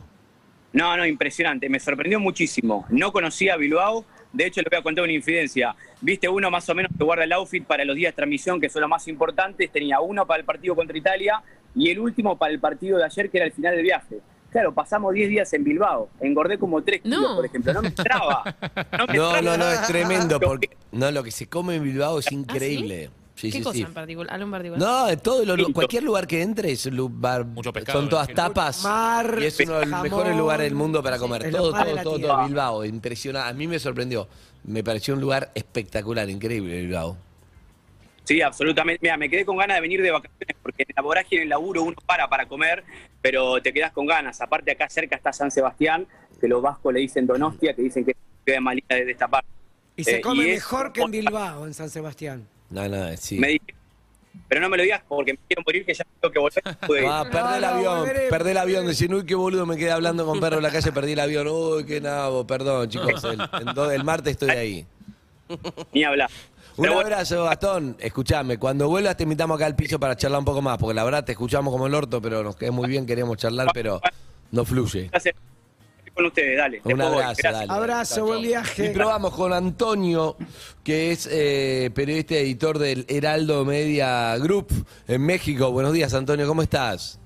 No, 0.73 0.97
no, 0.97 1.05
impresionante. 1.05 1.69
Me 1.69 1.81
sorprendió 1.81 2.21
muchísimo. 2.21 2.87
No 2.89 3.13
conocía 3.13 3.55
a 3.55 3.57
Bilbao. 3.57 4.05
De 4.33 4.47
hecho, 4.47 4.61
le 4.61 4.69
voy 4.71 4.79
a 4.79 4.83
contar 4.83 5.03
una 5.05 5.13
infidencia. 5.13 5.75
Viste 6.01 6.29
uno 6.29 6.51
más 6.51 6.69
o 6.69 6.75
menos 6.75 6.93
que 6.97 7.03
guarda 7.03 7.25
el 7.25 7.33
outfit 7.33 7.65
para 7.65 7.85
los 7.85 7.97
días 7.97 8.13
de 8.13 8.17
transmisión, 8.17 8.61
que 8.61 8.69
son 8.69 8.83
los 8.83 8.91
más 8.91 9.09
importantes. 9.09 9.71
Tenía 9.73 10.01
uno 10.01 10.27
para 10.27 10.41
el 10.41 10.45
partido 10.47 10.77
contra 10.77 10.97
Italia 10.97 11.43
y 11.75 11.91
el 11.91 11.99
último 11.99 12.37
para 12.39 12.53
el 12.53 12.61
partido 12.61 12.99
de 12.99 13.05
ayer, 13.05 13.31
que 13.31 13.39
era 13.39 13.47
el 13.47 13.53
final 13.53 13.75
del 13.75 13.83
viaje. 13.85 14.19
Claro, 14.53 14.73
pasamos 14.73 15.13
10 15.13 15.29
días 15.29 15.53
en 15.55 15.65
Bilbao. 15.65 16.09
Engordé 16.21 16.57
como 16.59 16.83
3 16.83 17.01
kilos, 17.03 17.21
No. 17.21 17.37
por 17.37 17.47
ejemplo. 17.47 17.73
No 17.73 17.83
me 17.83 17.89
entraba. 17.89 18.45
No, 18.99 19.07
me 19.07 19.15
No, 19.15 19.43
no, 19.43 19.57
no, 19.57 19.71
es 19.71 19.87
tremendo, 19.87 20.39
porque 20.39 20.69
que- 20.69 20.77
no, 20.93 21.11
lo 21.11 21.23
que 21.25 21.31
se 21.31 21.47
come 21.49 21.77
en 21.77 21.83
Bilbao 21.85 22.19
es 22.21 22.31
increíble. 22.31 23.07
Sí, 23.07 23.11
¿Qué 23.39 23.51
sí, 23.53 23.61
cosa 23.63 23.75
sí. 23.75 23.83
en 23.83 23.93
particular? 23.93 24.33
Algo 24.33 24.45
en 24.47 24.51
particular. 24.51 24.81
No, 24.81 25.09
en 25.11 25.21
todo 25.21 25.45
lo- 25.45 25.73
cualquier 25.73 26.03
lugar 26.03 26.27
que 26.27 26.41
entre 26.41 26.73
es 26.73 26.87
un 26.87 26.97
lugar, 26.97 27.45
Mucho 27.45 27.73
pescado, 27.73 28.01
son 28.01 28.09
todas 28.09 28.29
imagino. 28.31 28.49
tapas 28.49 28.83
Mar, 28.83 29.39
y 29.41 29.45
es 29.45 29.61
uno 29.61 29.73
de 29.75 29.81
los 29.81 29.89
jamón. 29.91 30.03
mejores 30.03 30.37
lugares 30.37 30.65
del 30.65 30.75
mundo 30.75 31.03
para 31.03 31.19
comer. 31.19 31.51
Todo, 31.51 31.73
de 31.73 31.79
todo, 31.85 31.95
la 31.95 32.03
todo, 32.03 32.17
tierra. 32.17 32.35
todo 32.35 32.47
Bilbao, 32.47 32.85
impresionante. 32.87 33.51
A 33.51 33.53
mí 33.53 33.67
me 33.67 33.79
sorprendió. 33.79 34.27
Me 34.65 34.83
pareció 34.83 35.13
un 35.15 35.21
lugar 35.21 35.51
espectacular, 35.55 36.29
increíble 36.31 36.81
Bilbao. 36.81 37.17
Sí, 38.25 38.41
absolutamente. 38.41 38.99
Mira, 39.03 39.17
me 39.17 39.29
quedé 39.31 39.45
con 39.45 39.57
ganas 39.57 39.77
de 39.77 39.81
venir 39.83 40.03
de 40.03 40.11
vacaciones 40.11 40.57
porque 40.63 40.83
en 40.89 40.95
la 40.97 41.03
vorágine, 41.03 41.43
en 41.43 41.43
el 41.45 41.49
laburo, 41.51 41.83
uno 41.83 41.97
para 42.07 42.29
para 42.29 42.47
comer, 42.47 42.83
pero 43.23 43.61
te 43.63 43.73
quedas 43.73 43.93
con 43.93 44.07
ganas. 44.07 44.41
Aparte, 44.41 44.71
acá 44.73 44.89
cerca 44.89 45.15
está 45.15 45.33
San 45.33 45.51
Sebastián, 45.51 46.07
que 46.41 46.49
los 46.49 46.61
vascos 46.63 46.93
le 46.93 47.01
dicen 47.01 47.27
Donostia, 47.27 47.75
que 47.75 47.83
dicen 47.83 48.05
que 48.05 48.13
es 48.13 48.17
la 48.17 48.45
ciudad 48.45 48.61
más 48.63 48.75
linda 48.75 48.97
de 48.97 49.11
esta 49.13 49.29
parte. 49.29 49.49
Y 49.95 50.03
se 50.05 50.17
Eh, 50.17 50.21
come 50.21 50.45
y 50.45 50.49
es- 50.51 50.55
mejor 50.57 50.93
que 50.93 51.03
en 51.03 51.11
Bilbao, 51.11 51.67
en 51.67 51.75
San 51.75 51.89
Sebastián. 51.89 52.49
No, 52.71 52.89
no, 52.89 53.17
sí. 53.17 53.39
Me 53.39 53.49
dije, 53.49 53.75
pero 54.49 54.61
no 54.61 54.69
me 54.69 54.77
lo 54.77 54.83
digas 54.83 55.03
porque 55.09 55.33
me 55.33 55.39
quiero 55.49 55.63
morir 55.67 55.85
que 55.85 55.95
ya 55.95 56.05
tengo 56.21 56.33
que 56.33 56.39
volver. 56.39 56.63
Ah, 57.09 57.25
perdí 57.31 57.57
el 57.59 57.65
avión, 57.65 58.09
perdí 58.31 58.51
el 58.51 58.59
avión. 58.59 58.87
Decir, 58.87 59.13
uy, 59.15 59.25
qué 59.25 59.35
boludo, 59.35 59.67
me 59.67 59.77
quedé 59.77 59.93
hablando 59.93 60.25
con 60.27 60.41
perro 60.41 60.57
en 60.57 60.63
la 60.63 60.71
calle, 60.71 60.93
perdí 60.93 61.13
el 61.13 61.21
avión. 61.21 61.49
Uy, 61.49 61.85
qué 61.85 62.01
nabo, 62.01 62.47
perdón, 62.47 62.89
chicos. 62.89 63.25
El, 63.25 63.93
el 63.93 64.05
martes 64.05 64.33
estoy 64.33 64.51
ahí. 64.51 64.87
Ni 65.93 66.05
hablar. 66.05 66.31
Un 66.77 66.89
abrazo, 66.89 67.45
Gastón. 67.45 67.97
Escuchame, 67.99 68.59
cuando 68.59 68.89
vuelvas 68.89 69.17
te 69.17 69.23
invitamos 69.23 69.57
acá 69.57 69.67
al 69.67 69.75
piso 69.75 69.99
para 69.99 70.15
charlar 70.17 70.41
un 70.41 70.45
poco 70.45 70.61
más, 70.61 70.77
porque 70.77 70.95
la 70.95 71.05
verdad 71.05 71.25
te 71.25 71.33
escuchamos 71.33 71.73
como 71.73 71.87
el 71.87 71.95
orto, 71.95 72.21
pero 72.21 72.43
nos 72.43 72.57
queda 72.57 72.71
muy 72.71 72.89
bien, 72.89 73.07
queremos 73.07 73.39
charlar, 73.39 73.69
pero 73.73 74.01
no 74.51 74.65
fluye. 74.65 75.11
Con 76.17 76.27
ustedes, 76.27 76.57
dale. 76.57 76.81
Un 76.85 77.01
abrazo, 77.01 77.19
Gracias. 77.19 77.53
dale. 77.53 77.67
Abrazo, 77.73 78.25
buen 78.25 78.43
viaje. 78.43 78.87
Y 78.87 78.95
probamos 78.95 79.35
con 79.35 79.53
Antonio, 79.53 80.37
que 80.83 81.13
es 81.13 81.29
eh, 81.31 81.91
periodista 81.95 82.35
y 82.35 82.39
editor 82.39 82.79
del 82.79 83.05
Heraldo 83.09 83.65
Media 83.67 84.37
Group 84.39 84.69
en 85.07 85.23
México. 85.23 85.71
Buenos 85.73 85.93
días, 85.93 86.15
Antonio, 86.15 86.47
¿cómo 86.49 86.63
estás? 86.63 87.21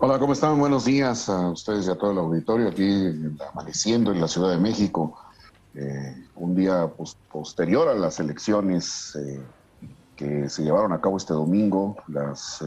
Hola, 0.00 0.18
¿cómo 0.18 0.34
están? 0.34 0.58
Buenos 0.60 0.84
días 0.84 1.28
a 1.30 1.48
ustedes 1.50 1.86
y 1.86 1.90
a 1.90 1.96
todo 1.96 2.12
el 2.12 2.18
auditorio 2.18 2.68
aquí 2.68 3.10
amaneciendo 3.52 4.12
en 4.12 4.20
la 4.20 4.28
Ciudad 4.28 4.50
de 4.50 4.58
México. 4.58 5.18
Eh, 5.74 6.14
un 6.36 6.54
día 6.54 6.86
pos- 6.88 7.16
posterior 7.32 7.88
a 7.88 7.94
las 7.94 8.20
elecciones 8.20 9.16
eh, 9.16 9.40
que 10.14 10.48
se 10.50 10.62
llevaron 10.62 10.92
a 10.92 11.00
cabo 11.00 11.16
este 11.16 11.32
domingo. 11.32 11.96
Las, 12.08 12.60
eh, 12.62 12.64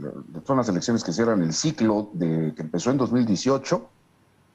la- 0.00 0.40
son 0.44 0.56
las 0.56 0.68
elecciones 0.68 1.04
que 1.04 1.12
cierran 1.12 1.42
el 1.42 1.52
ciclo 1.54 2.10
de, 2.12 2.52
que 2.56 2.62
empezó 2.62 2.90
en 2.90 2.96
2018 2.98 3.88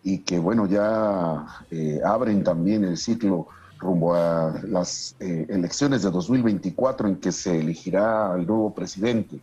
y 0.04 0.20
que, 0.20 0.40
bueno, 0.40 0.68
ya 0.68 1.46
eh, 1.72 2.02
abren 2.04 2.44
también 2.44 2.84
el 2.84 2.98
ciclo 2.98 3.48
rumbo 3.80 4.14
a 4.16 4.62
las 4.68 5.16
eh, 5.20 5.46
elecciones 5.50 6.04
de 6.04 6.12
2024 6.12 7.08
en 7.08 7.16
que 7.18 7.32
se 7.32 7.60
elegirá 7.60 8.34
al 8.34 8.46
nuevo 8.46 8.74
presidente. 8.74 9.40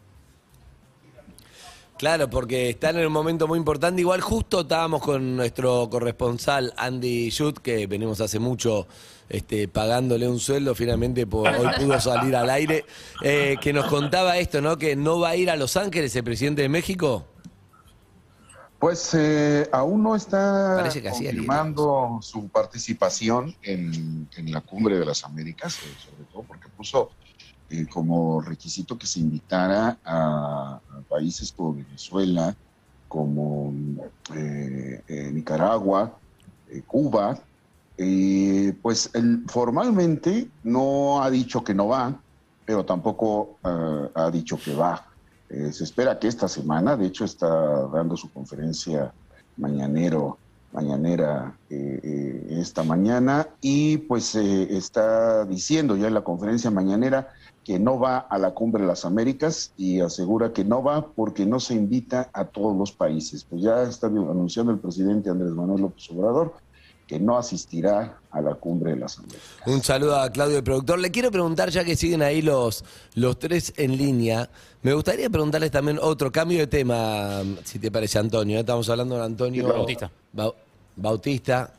Claro, 2.01 2.31
porque 2.31 2.71
están 2.71 2.97
en 2.97 3.07
un 3.07 3.13
momento 3.13 3.47
muy 3.47 3.59
importante. 3.59 4.01
Igual 4.01 4.23
justo 4.23 4.61
estábamos 4.63 5.03
con 5.03 5.37
nuestro 5.37 5.87
corresponsal 5.91 6.73
Andy 6.79 7.29
Schut, 7.31 7.59
que 7.59 7.87
venimos 7.87 8.23
hace 8.23 8.39
mucho 8.39 8.87
este, 9.29 9.69
pagándole 9.69 10.27
un 10.27 10.41
sueldo, 10.41 10.75
finalmente 10.75 11.27
por, 11.27 11.47
hoy 11.49 11.69
pudo 11.79 12.01
salir 12.01 12.35
al 12.37 12.49
aire, 12.49 12.87
eh, 13.23 13.57
que 13.61 13.75
nos 13.75 13.85
contaba 13.85 14.39
esto, 14.39 14.63
¿no? 14.63 14.79
Que 14.79 14.97
no 14.97 15.21
va 15.21 15.31
a 15.31 15.37
ir 15.37 15.51
a 15.51 15.57
Los 15.57 15.77
Ángeles 15.77 16.17
el 16.17 16.25
presidente 16.25 16.63
de 16.63 16.71
México. 16.71 17.27
Pues 18.81 19.13
eh, 19.13 19.69
aún 19.73 20.03
no 20.03 20.17
está 20.17 20.91
confirmando 21.11 22.19
su 22.23 22.49
participación 22.49 23.55
en, 23.61 24.27
en 24.35 24.53
la 24.53 24.63
Cumbre 24.63 24.99
de 24.99 25.05
las 25.05 25.23
Américas, 25.23 25.77
eh, 25.85 25.95
sobre 26.03 26.25
todo 26.33 26.43
porque 26.45 26.67
puso 26.71 27.11
eh, 27.69 27.87
como 27.87 28.41
requisito 28.41 28.97
que 28.97 29.07
se 29.07 29.21
invitara 29.21 29.99
a, 30.03 30.81
a 30.97 31.01
países 31.11 31.53
como 31.53 31.75
Venezuela, 31.75 32.57
como 33.07 33.75
eh, 34.35 35.31
Nicaragua, 35.31 36.17
Cuba. 36.87 37.39
Pues 38.81 39.11
él 39.13 39.45
formalmente 39.47 40.49
no 40.65 41.23
ha 41.23 41.31
dicho 41.31 41.63
que 41.63 41.75
no 41.75 41.89
va, 41.89 42.19
pero 42.65 42.87
tampoco 42.87 43.59
ha 43.63 44.31
dicho 44.31 44.59
que 44.59 44.75
va. 44.75 45.10
Eh, 45.51 45.73
se 45.73 45.83
espera 45.83 46.19
que 46.19 46.29
esta 46.29 46.47
semana, 46.47 46.97
de 46.97 47.07
hecho 47.07 47.25
está 47.25 47.49
dando 47.89 48.17
su 48.17 48.33
conferencia 48.33 49.13
mañanero, 49.57 50.39
mañanera 50.73 51.59
eh, 51.69 52.01
eh, 52.03 52.47
esta 52.61 52.85
mañana 52.85 53.49
y 53.61 53.97
pues 53.99 54.37
está 54.37 55.45
diciendo 55.45 55.97
ya 55.97 56.07
en 56.07 56.15
la 56.15 56.23
conferencia 56.23 56.71
mañanera 56.71 57.31
que 57.65 57.81
no 57.81 57.99
va 57.99 58.19
a 58.19 58.39
la 58.39 58.53
cumbre 58.53 58.83
de 58.83 58.89
las 58.89 59.05
Américas 59.05 59.73
y 59.77 60.01
asegura 60.01 60.53
que 60.53 60.65
no 60.65 60.85
va 60.85 61.09
porque 61.09 61.45
no 61.45 61.59
se 61.59 61.75
invita 61.75 62.31
a 62.33 62.45
todos 62.45 62.77
los 62.77 62.93
países. 62.93 63.45
Pues 63.45 63.63
ya 63.63 63.83
está 63.83 64.07
anunciando 64.07 64.71
el 64.71 64.79
presidente 64.79 65.31
Andrés 65.31 65.51
Manuel 65.51 65.83
López 65.83 66.09
Obrador 66.11 66.55
que 67.11 67.19
no 67.19 67.37
asistirá 67.37 68.21
a 68.31 68.41
la 68.41 68.55
cumbre 68.55 68.93
de 68.93 68.99
las 68.99 69.19
Américas. 69.19 69.43
Un 69.67 69.83
saludo 69.83 70.21
a 70.21 70.31
Claudio, 70.31 70.59
el 70.59 70.63
productor. 70.63 71.01
Le 71.01 71.11
quiero 71.11 71.33
preguntar, 71.33 71.69
ya 71.69 71.85
que 71.85 71.97
siguen 71.97 72.23
ahí 72.23 72.41
los, 72.41 72.85
los 73.17 73.37
tres 73.37 73.73
en 73.77 73.97
línea, 73.97 74.49
me 74.83 74.93
gustaría 74.95 75.29
preguntarles 75.29 75.73
también 75.73 75.99
otro 76.01 76.31
cambio 76.31 76.59
de 76.61 76.69
tema, 76.69 77.43
si 77.65 77.81
te 77.81 77.91
parece, 77.91 78.21
Antonio. 78.21 78.61
Estamos 78.61 78.89
hablando 78.91 79.17
de 79.17 79.25
Antonio. 79.25 79.67
Bautista. 79.67 80.09
Bau- 80.33 80.55
Bautista, 80.95 81.73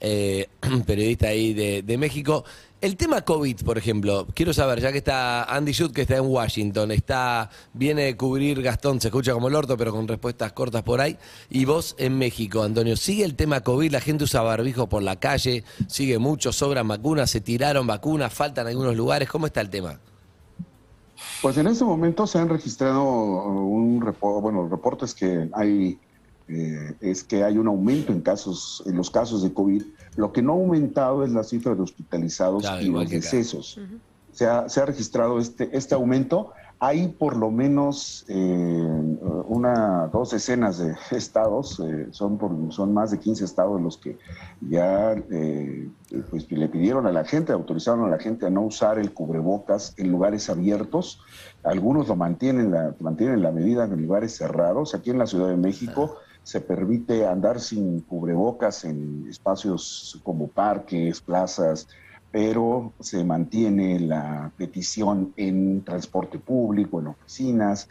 eh, 0.00 0.48
periodista 0.86 1.28
ahí 1.28 1.52
de, 1.52 1.82
de 1.82 1.98
México. 1.98 2.42
El 2.80 2.96
tema 2.96 3.22
COVID, 3.22 3.62
por 3.64 3.76
ejemplo, 3.76 4.28
quiero 4.34 4.54
saber, 4.54 4.80
ya 4.80 4.92
que 4.92 4.98
está 4.98 5.42
Andy 5.42 5.72
Schut, 5.72 5.92
que 5.92 6.02
está 6.02 6.16
en 6.16 6.26
Washington, 6.26 6.92
está, 6.92 7.50
viene 7.72 8.02
de 8.02 8.16
cubrir 8.16 8.62
Gastón, 8.62 9.00
se 9.00 9.08
escucha 9.08 9.32
como 9.32 9.48
el 9.48 9.56
orto, 9.56 9.76
pero 9.76 9.90
con 9.90 10.06
respuestas 10.06 10.52
cortas 10.52 10.84
por 10.84 11.00
ahí, 11.00 11.18
y 11.50 11.64
vos 11.64 11.96
en 11.98 12.16
México, 12.16 12.62
Antonio, 12.62 12.96
¿sigue 12.96 13.24
el 13.24 13.34
tema 13.34 13.62
COVID? 13.62 13.90
La 13.90 14.00
gente 14.00 14.22
usa 14.22 14.42
barbijo 14.42 14.88
por 14.88 15.02
la 15.02 15.16
calle, 15.16 15.64
sigue 15.88 16.20
mucho, 16.20 16.52
sobran 16.52 16.86
vacunas, 16.86 17.30
se 17.30 17.40
tiraron 17.40 17.84
vacunas, 17.84 18.32
faltan 18.32 18.68
algunos 18.68 18.96
lugares, 18.96 19.28
¿cómo 19.28 19.46
está 19.46 19.60
el 19.60 19.70
tema? 19.70 19.98
Pues 21.42 21.56
en 21.58 21.66
este 21.66 21.84
momento 21.84 22.28
se 22.28 22.38
han 22.38 22.48
registrado 22.48 23.02
un 23.02 24.00
reporte, 24.00 24.40
bueno, 24.40 24.68
reportes 24.68 25.14
que 25.14 25.48
hay 25.52 25.98
eh, 26.48 26.94
es 27.00 27.24
que 27.24 27.44
hay 27.44 27.58
un 27.58 27.66
aumento 27.66 28.12
en 28.12 28.20
casos, 28.20 28.82
en 28.86 28.96
los 28.96 29.10
casos 29.10 29.42
de 29.42 29.52
COVID. 29.52 29.82
Lo 30.18 30.32
que 30.32 30.42
no 30.42 30.54
ha 30.54 30.56
aumentado 30.56 31.24
es 31.24 31.30
la 31.30 31.44
cifra 31.44 31.76
de 31.76 31.82
hospitalizados 31.82 32.62
Claro, 32.62 32.82
y 32.82 32.88
los 32.88 33.08
decesos. 33.08 33.80
se, 34.32 34.46
ha, 34.46 34.68
se 34.68 34.80
ha 34.80 34.84
registrado 34.84 35.38
este, 35.38 35.68
este 35.70 35.94
aumento. 35.94 36.50
Hay 36.80 37.06
por 37.06 37.36
lo 37.36 37.52
menos 37.52 38.24
eh, 38.26 39.16
una, 39.46 40.08
dos 40.08 40.30
decenas 40.30 40.78
de 40.78 40.96
estados, 41.12 41.78
eh, 41.78 42.08
son, 42.10 42.36
por, 42.36 42.52
son 42.72 42.92
más 42.92 43.12
de 43.12 43.20
15 43.20 43.44
estados 43.44 43.80
los 43.80 43.96
que 43.96 44.18
ya 44.68 45.12
eh, 45.12 45.88
pues, 46.30 46.50
le 46.50 46.68
pidieron 46.68 47.06
a 47.06 47.12
la 47.12 47.24
gente, 47.24 47.52
autorizaron 47.52 48.04
a 48.04 48.08
la 48.08 48.18
gente 48.18 48.46
a 48.46 48.50
no 48.50 48.62
usar 48.62 48.98
el 48.98 49.12
cubrebocas 49.12 49.94
en 49.98 50.10
lugares 50.10 50.50
abiertos. 50.50 51.20
Algunos 51.62 52.08
lo 52.08 52.16
mantienen 52.16 52.72
la, 52.72 52.92
mantienen 52.98 53.40
la 53.40 53.52
medida 53.52 53.84
en 53.84 54.02
lugares 54.02 54.34
cerrados. 54.34 54.96
Aquí 54.96 55.10
en 55.10 55.18
la 55.18 55.28
Ciudad 55.28 55.48
de 55.48 55.56
México 55.56 56.16
se 56.48 56.62
permite 56.62 57.26
andar 57.26 57.60
sin 57.60 58.00
cubrebocas 58.00 58.86
en 58.86 59.26
espacios 59.28 60.18
como 60.22 60.48
parques, 60.48 61.20
plazas, 61.20 61.88
pero 62.32 62.94
se 63.00 63.22
mantiene 63.22 64.00
la 64.00 64.50
petición 64.56 65.34
en 65.36 65.84
transporte 65.84 66.38
público, 66.38 67.00
en 67.00 67.08
oficinas, 67.08 67.90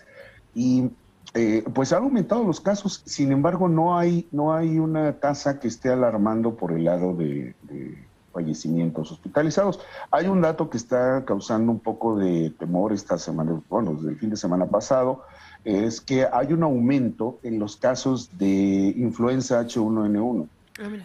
y 0.55 0.89
eh, 1.35 1.65
pues 1.71 1.93
han 1.93 2.01
aumentado 2.01 2.43
los 2.45 2.59
casos, 2.59 3.03
sin 3.05 3.31
embargo 3.31 3.69
no 3.69 3.95
hay, 3.95 4.27
no 4.31 4.55
hay 4.55 4.79
una 4.79 5.13
tasa 5.19 5.59
que 5.59 5.67
esté 5.67 5.91
alarmando 5.91 6.55
por 6.55 6.71
el 6.71 6.85
lado 6.85 7.13
de, 7.13 7.53
de 7.61 8.07
fallecimientos 8.33 9.11
hospitalizados. 9.11 9.79
Hay 10.09 10.25
un 10.25 10.41
dato 10.41 10.67
que 10.67 10.77
está 10.77 11.25
causando 11.25 11.71
un 11.71 11.79
poco 11.79 12.15
de 12.15 12.49
temor 12.57 12.91
esta 12.91 13.19
semana, 13.19 13.61
bueno, 13.69 13.93
desde 13.93 14.09
el 14.09 14.17
fin 14.17 14.31
de 14.31 14.37
semana 14.37 14.65
pasado, 14.65 15.25
es 15.67 16.00
que 16.00 16.25
hay 16.31 16.53
un 16.53 16.63
aumento 16.63 17.39
en 17.43 17.59
los 17.59 17.75
casos 17.75 18.29
de 18.38 18.93
influenza 18.97 19.62
H1N1. 19.62 20.47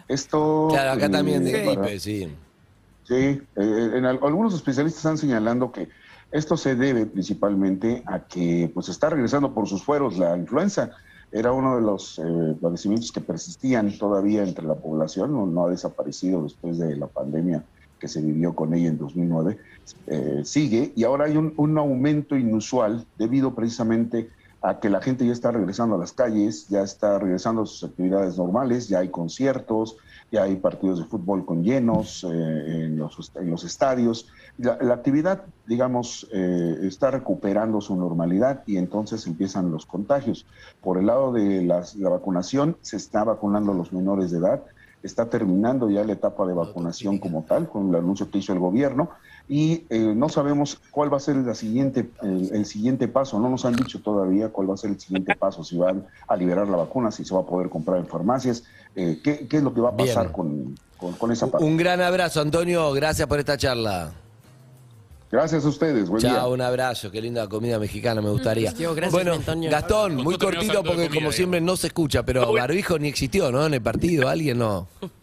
Esto... 0.07 0.67
Claro, 0.71 0.91
acá 0.93 1.07
eh, 1.07 1.09
también 1.09 1.43
de 1.43 1.51
para- 1.65 1.81
gripe, 1.81 1.99
sí. 1.99 2.27
Sí, 3.05 3.13
eh, 3.13 3.41
en 3.55 4.05
al- 4.05 4.19
algunos 4.23 4.53
especialistas 4.53 4.99
están 4.99 5.17
señalando 5.17 5.71
que 5.71 5.89
esto 6.31 6.55
se 6.55 6.75
debe 6.75 7.05
principalmente 7.05 8.01
a 8.05 8.19
que 8.19 8.71
pues 8.73 8.87
está 8.87 9.09
regresando 9.09 9.53
por 9.53 9.67
sus 9.67 9.83
fueros 9.83 10.17
la 10.17 10.37
influenza. 10.37 10.91
Era 11.31 11.51
uno 11.51 11.75
de 11.75 11.81
los 11.81 12.19
eh, 12.19 12.55
padecimientos 12.61 13.11
que 13.11 13.19
persistían 13.19 13.97
todavía 13.97 14.43
entre 14.43 14.65
la 14.65 14.75
población, 14.75 15.33
no, 15.33 15.45
no 15.45 15.65
ha 15.65 15.69
desaparecido 15.69 16.43
después 16.43 16.77
de 16.77 16.95
la 16.95 17.07
pandemia 17.07 17.63
que 17.99 18.07
se 18.07 18.21
vivió 18.21 18.55
con 18.55 18.73
ella 18.73 18.87
en 18.87 18.97
2009. 18.97 19.57
Eh, 20.07 20.41
sigue 20.45 20.93
y 20.95 21.03
ahora 21.03 21.25
hay 21.25 21.35
un, 21.35 21.53
un 21.57 21.77
aumento 21.77 22.37
inusual 22.37 23.05
debido 23.17 23.53
precisamente 23.53 24.17
a 24.19 24.42
que 24.79 24.89
la 24.89 25.01
gente 25.01 25.25
ya 25.25 25.33
está 25.33 25.51
regresando 25.51 25.95
a 25.95 25.97
las 25.97 26.13
calles, 26.13 26.67
ya 26.69 26.81
está 26.83 27.19
regresando 27.19 27.63
a 27.63 27.65
sus 27.65 27.83
actividades 27.83 28.37
normales, 28.37 28.87
ya 28.87 28.99
hay 28.99 29.09
conciertos, 29.09 29.97
ya 30.31 30.43
hay 30.43 30.55
partidos 30.55 30.99
de 30.99 31.05
fútbol 31.05 31.45
con 31.45 31.63
llenos 31.63 32.23
eh, 32.23 32.27
en, 32.85 32.97
los, 32.97 33.31
en 33.35 33.49
los 33.51 33.63
estadios. 33.65 34.27
La, 34.57 34.77
la 34.81 34.93
actividad, 34.93 35.43
digamos, 35.65 36.27
eh, 36.33 36.77
está 36.83 37.11
recuperando 37.11 37.81
su 37.81 37.95
normalidad 37.95 38.63
y 38.65 38.77
entonces 38.77 39.27
empiezan 39.27 39.69
los 39.69 39.85
contagios. 39.85 40.45
Por 40.81 40.97
el 40.97 41.07
lado 41.07 41.33
de 41.33 41.63
las- 41.63 41.95
la 41.95 42.09
vacunación, 42.09 42.77
se 42.81 42.97
está 42.97 43.23
vacunando 43.25 43.73
a 43.73 43.75
los 43.75 43.91
menores 43.91 44.31
de 44.31 44.37
edad, 44.39 44.63
está 45.01 45.29
terminando 45.29 45.89
ya 45.89 46.05
la 46.05 46.13
etapa 46.13 46.45
de 46.47 46.53
vacunación 46.53 47.17
como 47.19 47.43
tal, 47.43 47.67
con 47.69 47.89
el 47.89 47.95
anuncio 47.95 48.29
que 48.31 48.37
hizo 48.37 48.53
el 48.53 48.59
gobierno, 48.59 49.09
y 49.49 49.83
eh, 49.89 50.13
no 50.15 50.29
sabemos 50.29 50.79
cuál 50.91 51.11
va 51.11 51.17
a 51.17 51.19
ser 51.19 51.35
la 51.35 51.53
siguiente, 51.53 52.09
el, 52.21 52.49
el 52.53 52.65
siguiente 52.65 53.07
paso, 53.07 53.39
no 53.39 53.49
nos 53.49 53.65
han 53.65 53.75
dicho 53.75 53.99
todavía 54.01 54.49
cuál 54.49 54.69
va 54.69 54.75
a 54.75 54.77
ser 54.77 54.91
el 54.91 54.99
siguiente 54.99 55.35
paso, 55.35 55.63
si 55.63 55.77
van 55.77 56.05
a 56.27 56.35
liberar 56.35 56.67
la 56.67 56.77
vacuna, 56.77 57.11
si 57.11 57.25
se 57.25 57.33
va 57.33 57.41
a 57.41 57.45
poder 57.45 57.69
comprar 57.69 57.99
en 57.99 58.07
farmacias, 58.07 58.63
eh, 58.95 59.19
qué, 59.23 59.47
qué 59.47 59.57
es 59.57 59.63
lo 59.63 59.73
que 59.73 59.81
va 59.81 59.89
a 59.89 59.97
pasar 59.97 60.31
con, 60.31 60.75
con, 60.97 61.13
con 61.13 61.31
esa 61.31 61.47
parte. 61.47 61.65
Un 61.65 61.77
gran 61.77 62.01
abrazo, 62.01 62.39
Antonio. 62.41 62.91
Gracias 62.93 63.27
por 63.27 63.39
esta 63.39 63.57
charla. 63.57 64.11
Gracias 65.31 65.65
a 65.65 65.67
ustedes, 65.67 66.07
buen 66.07 66.21
día. 66.21 66.35
Chao, 66.35 66.53
un 66.53 66.61
abrazo. 66.61 67.09
Qué 67.09 67.19
linda 67.19 67.49
comida 67.49 67.79
mexicana, 67.79 68.21
me 68.21 68.29
gustaría. 68.29 68.71
Tío, 68.71 68.93
gracias, 68.93 69.11
bueno, 69.11 69.33
Antonio. 69.33 69.71
Gastón, 69.71 70.15
muy 70.17 70.37
cortito 70.37 70.75
porque 70.75 70.89
comida, 70.89 71.07
como 71.07 71.11
digamos. 71.11 71.35
siempre 71.35 71.59
no 71.59 71.75
se 71.75 71.87
escucha, 71.87 72.23
pero 72.23 72.53
barbijo 72.53 72.99
ni 72.99 73.07
existió, 73.07 73.51
¿no? 73.51 73.65
En 73.65 73.73
el 73.73 73.81
partido, 73.81 74.29
alguien 74.29 74.59
no. 74.59 74.87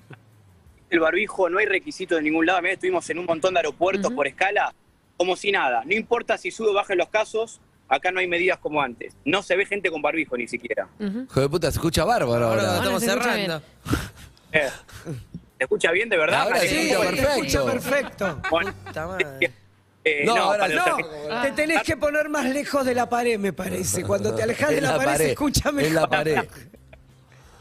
el 0.91 1.01
barbijo, 1.01 1.49
no 1.49 1.59
hay 1.59 1.67
requisito 1.67 2.17
de 2.17 2.23
ningún 2.23 2.47
lado. 2.47 2.61
Mirá, 2.63 2.75
estuvimos 2.75 3.09
en 3.11 3.19
un 3.19 3.27
montón 3.27 3.55
de 3.55 3.61
aeropuertos 3.61 4.13
por 4.13 4.27
escala, 4.27 4.75
como 5.17 5.37
si 5.37 5.53
nada. 5.53 5.83
No 5.85 5.95
importa 5.95 6.37
si 6.37 6.51
sube 6.51 6.69
o 6.71 6.75
bajan 6.75 6.99
los 6.99 7.09
casos, 7.09 7.61
acá 7.89 8.11
no 8.11 8.21
hay 8.21 8.27
medidas 8.27 8.59
como 8.59 8.83
antes. 8.83 9.15
No 9.25 9.43
se 9.43 9.57
ve 9.57 9.67
gente 9.67 9.91
con 9.91 10.03
barbijo 10.03 10.37
ni 10.37 10.49
siquiera. 10.49 10.89
Hijo 10.99 11.41
de 11.41 11.49
puta, 11.49 11.71
se 11.71 11.79
escucha 11.79 12.05
bárbaro 12.05 12.47
Ahora 12.47 12.63
ahora. 12.63 12.77
estamos 12.77 13.03
cerrando. 13.03 13.63
Eh, 14.53 14.69
¿Se 15.59 15.63
escucha 15.63 15.93
bien 15.93 16.09
de 16.09 16.17
verdad? 16.17 16.41
Ahora 16.43 16.59
sí, 16.59 16.89
se 16.89 16.97
perfecto. 16.99 17.29
escucha 17.31 17.65
perfecto. 17.65 18.43
Bueno, 18.51 18.75
Puta 18.85 19.07
madre. 19.07 19.27
eh, 20.05 20.23
No, 20.27 20.35
ahora 20.37 20.59
para 20.67 20.75
los 20.75 20.87
no. 21.29 21.43
Te 21.43 21.53
tenés 21.53 21.83
que 21.85 21.97
poner 21.97 22.29
más 22.29 22.47
lejos 22.47 22.85
de 22.85 22.93
la 22.97 23.09
pared, 23.09 23.39
me 23.39 23.53
parece. 23.53 24.03
Cuando 24.03 24.35
te 24.35 24.43
alejas 24.43 24.71
de 24.71 24.81
la, 24.81 24.97
pared, 24.97 25.17
se 25.19 25.31
escucha 25.31 25.71
mejor. 25.71 25.89
En 25.89 25.95
la 25.95 26.09
pared. 26.09 26.39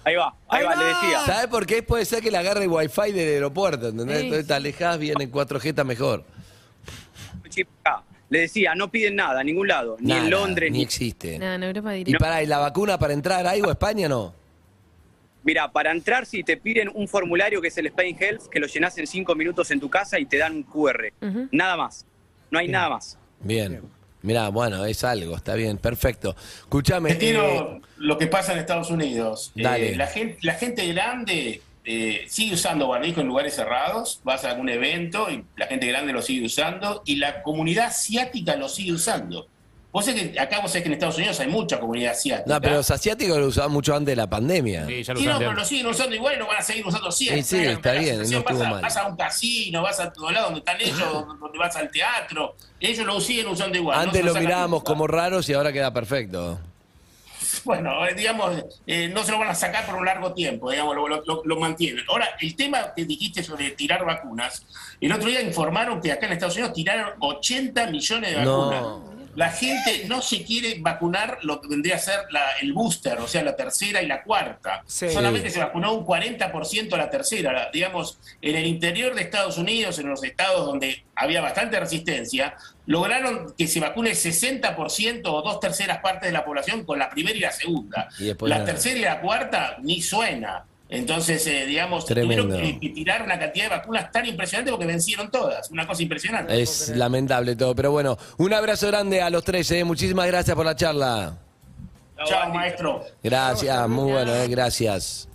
Ahí 0.03 0.15
va, 0.15 0.33
ahí, 0.47 0.59
Ahí 0.59 0.63
va, 0.65 0.69
va. 0.75 0.75
le 0.81 0.85
decía. 0.85 1.19
¿Sabes 1.25 1.47
por 1.47 1.65
qué? 1.65 1.83
Puede 1.83 2.05
ser 2.05 2.21
que 2.23 2.31
le 2.31 2.37
agarre 2.37 2.63
el 2.63 2.69
wifi 2.69 3.11
del 3.11 3.29
aeropuerto, 3.33 3.89
¿entendés? 3.89 4.17
Sí, 4.19 4.23
Entonces 4.25 4.47
te 4.47 4.53
alejás, 4.53 4.97
viene 4.97 5.29
4G, 5.29 5.65
está 5.65 5.83
mejor. 5.83 6.23
Le 8.29 8.41
decía, 8.41 8.75
no 8.75 8.91
piden 8.91 9.15
nada, 9.15 9.39
a 9.39 9.43
ningún 9.43 9.67
lado. 9.67 9.97
Ni 9.99 10.09
Nada, 10.09 10.23
en 10.23 10.29
Londres, 10.29 10.71
Ni 10.71 10.77
ni... 10.79 10.83
existe. 10.83 11.39
Nada, 11.39 11.55
en 11.55 11.63
Europa 11.63 11.95
Y 11.95 12.03
diría. 12.03 12.19
para, 12.19 12.43
¿y 12.43 12.45
la 12.45 12.59
vacuna 12.59 12.99
para 12.99 13.13
entrar 13.13 13.45
ahí 13.47 13.59
o 13.61 13.69
a 13.69 13.71
España 13.71 14.07
no? 14.07 14.35
Mira, 15.43 15.71
para 15.71 15.91
entrar, 15.91 16.27
si 16.27 16.43
te 16.43 16.55
piden 16.57 16.91
un 16.93 17.07
formulario 17.07 17.59
que 17.59 17.69
es 17.69 17.77
el 17.79 17.87
Spain 17.87 18.15
Health, 18.19 18.43
que 18.51 18.59
lo 18.59 18.67
llenas 18.67 18.95
en 18.99 19.07
cinco 19.07 19.33
minutos 19.33 19.71
en 19.71 19.79
tu 19.79 19.89
casa 19.89 20.19
y 20.19 20.25
te 20.25 20.37
dan 20.37 20.53
un 20.57 20.63
QR. 20.63 21.11
Nada 21.51 21.75
más. 21.75 22.05
No 22.51 22.59
hay 22.59 22.67
nada 22.67 22.89
más. 22.89 23.17
Bien. 23.39 23.81
Mirá, 24.21 24.49
bueno, 24.49 24.85
es 24.85 25.03
algo, 25.03 25.35
está 25.35 25.55
bien, 25.55 25.77
perfecto. 25.77 26.35
Tiro 27.15 27.77
eh, 27.77 27.81
lo 27.97 28.17
que 28.17 28.27
pasa 28.27 28.53
en 28.53 28.59
Estados 28.59 28.89
Unidos. 28.89 29.51
Eh, 29.55 29.63
Dale. 29.63 29.95
la, 29.95 30.07
gente, 30.07 30.37
la 30.41 30.53
gente 30.55 30.85
grande 30.87 31.61
eh, 31.85 32.25
sigue 32.27 32.55
usando 32.55 32.89
barbijo 32.89 33.21
en 33.21 33.27
lugares 33.27 33.55
cerrados, 33.55 34.19
vas 34.23 34.43
a 34.43 34.51
algún 34.51 34.69
evento 34.69 35.29
y 35.29 35.43
la 35.55 35.67
gente 35.67 35.87
grande 35.87 36.11
lo 36.11 36.21
sigue 36.21 36.45
usando 36.45 37.01
y 37.05 37.15
la 37.15 37.41
comunidad 37.41 37.87
asiática 37.87 38.55
lo 38.55 38.67
sigue 38.67 38.91
usando. 38.91 39.47
Vos 39.91 40.05
sabés 40.05 40.29
que 40.29 40.39
acá 40.39 40.59
vos 40.59 40.69
sabés 40.69 40.83
que 40.83 40.87
en 40.89 40.93
Estados 40.93 41.17
Unidos 41.17 41.39
hay 41.39 41.47
mucha 41.47 41.79
comunidad 41.79 42.11
asiática. 42.11 42.53
no, 42.53 42.61
pero 42.61 42.75
los 42.75 42.91
asiáticos 42.91 43.37
lo 43.39 43.47
usaban 43.47 43.71
mucho 43.71 43.95
antes 43.95 44.11
de 44.11 44.15
la 44.17 44.29
pandemia. 44.29 44.85
Sí, 44.85 45.03
ya 45.03 45.13
lo 45.15 45.19
Sí, 45.19 45.25
no, 45.25 45.39
pero 45.39 45.53
lo 45.53 45.65
siguen 45.65 45.87
usando 45.87 46.15
igual 46.15 46.35
y 46.35 46.37
lo 46.37 46.45
van 46.47 46.57
a 46.57 46.61
seguir 46.61 46.85
usando 46.85 47.11
siempre. 47.11 47.41
Sí, 47.43 47.57
sí, 47.57 47.65
está 47.65 47.93
La 47.95 47.99
bien, 47.99 48.17
no 48.17 48.21
estuvo 48.23 48.43
vas 48.43 48.61
a- 48.61 48.69
mal. 48.69 48.81
Vas 48.83 48.97
a 48.97 49.07
un 49.07 49.15
casino, 49.17 49.81
vas 49.81 49.99
a 49.99 50.13
todo 50.13 50.29
lado 50.29 50.45
donde 50.45 50.59
están 50.59 50.79
ellos, 50.79 50.99
donde 51.39 51.57
vas 51.57 51.75
al 51.75 51.89
teatro. 51.89 52.55
Ellos 52.79 53.05
lo 53.05 53.19
siguen 53.19 53.47
usando 53.47 53.77
igual. 53.79 53.99
Antes 53.99 54.23
lo 54.23 54.35
mirábamos 54.35 54.83
como 54.83 55.07
raros 55.07 55.49
y 55.49 55.53
ahora 55.53 55.73
queda 55.73 55.91
perfecto. 55.93 56.59
Bueno, 57.65 58.05
eh, 58.07 58.13
digamos, 58.13 58.63
eh, 58.87 59.09
no 59.13 59.23
se 59.23 59.31
lo 59.31 59.39
van 59.39 59.49
a 59.49 59.55
sacar 59.55 59.85
por 59.85 59.95
un 59.95 60.05
largo 60.05 60.33
tiempo, 60.33 60.71
digamos, 60.71 60.95
lo, 60.95 61.07
lo- 61.07 61.41
lo- 61.43 61.55
mantienen. 61.59 62.05
Ahora, 62.07 62.29
el 62.39 62.55
tema 62.55 62.93
que 62.95 63.03
dijiste 63.05 63.43
sobre 63.43 63.71
tirar 63.71 64.05
vacunas, 64.05 64.65
el 65.01 65.11
otro 65.11 65.27
día 65.27 65.41
informaron 65.41 65.99
que 65.99 66.11
acá 66.11 66.27
en 66.27 66.33
Estados 66.33 66.55
Unidos 66.55 66.73
tiraron 66.73 67.13
80 67.19 67.87
millones 67.87 68.31
de 68.35 68.41
No. 68.43 69.03
La 69.39 69.51
gente 69.51 70.03
no 70.07 70.21
se 70.21 70.43
quiere 70.43 70.75
vacunar 70.79 71.37
lo 71.43 71.61
que 71.61 71.69
vendría 71.69 71.95
a 71.95 71.99
ser 71.99 72.19
la- 72.29 72.57
el 72.61 72.73
booster, 72.73 73.17
o 73.19 73.27
sea, 73.27 73.41
la 73.41 73.55
tercera 73.55 74.01
y 74.01 74.05
la 74.07 74.21
cuarta. 74.21 74.83
Sí. 74.85 75.09
Solamente 75.09 75.49
se 75.49 75.59
vacunó 75.59 75.93
un 75.93 76.05
40% 76.05 76.97
la 76.97 77.09
tercera. 77.09 77.53
La- 77.53 77.69
digamos, 77.71 78.19
en 78.41 78.55
el 78.57 78.65
interior 78.65 79.15
de 79.15 79.21
Estados 79.21 79.57
Unidos, 79.57 79.97
en 79.97 80.09
los 80.09 80.21
estados 80.25 80.65
donde 80.65 81.05
había 81.15 81.39
bastante 81.39 81.79
resistencia, 81.79 82.55
lograron 82.85 83.53
que 83.57 83.67
se 83.67 83.79
vacune 83.79 84.09
el 84.09 84.15
60% 84.17 85.33
o 85.33 85.41
dos 85.41 85.59
terceras 85.61 85.99
partes 85.99 86.27
de 86.29 86.33
la 86.33 86.43
población 86.43 86.83
con 86.83 86.99
la 86.99 87.09
primera 87.09 87.37
y 87.37 87.39
la 87.39 87.51
segunda. 87.51 88.09
Y 88.19 88.25
la 88.25 88.35
nada. 88.57 88.65
tercera 88.65 88.97
y 88.99 89.01
la 89.03 89.21
cuarta 89.21 89.77
ni 89.81 90.01
suena. 90.01 90.65
Entonces, 90.89 91.45
eh, 91.45 91.67
digamos, 91.67 92.05
Tremendo. 92.05 92.47
tuvieron 92.47 92.79
que, 92.79 92.79
que 92.79 92.89
tirar 92.93 93.21
una 93.21 93.37
cantidad 93.37 93.65
de 93.65 93.69
vacunas 93.77 94.11
tan 94.11 94.25
impresionante 94.25 94.71
porque 94.71 94.87
vencieron 94.87 95.29
todas. 95.29 95.69
Una 95.69 95.85
cosa 95.85 96.01
impresionante. 96.01 96.59
Es 96.59 96.89
lamentable 96.89 97.55
todo, 97.55 97.75
pero 97.75 97.91
bueno, 97.91 98.17
un 98.37 98.53
abrazo 98.53 98.87
grande 98.87 99.21
a 99.21 99.29
los 99.29 99.43
tres, 99.43 99.69
¿eh? 99.71 99.83
muchísimas 99.83 100.25
gracias 100.25 100.55
por 100.55 100.65
la 100.65 100.75
charla. 100.75 101.37
Chao, 102.25 102.53
maestro. 102.53 103.05
Gracias, 103.23 103.87
muy 103.87 104.11
bueno, 104.11 104.33
eh, 104.33 104.47
gracias. 104.47 105.27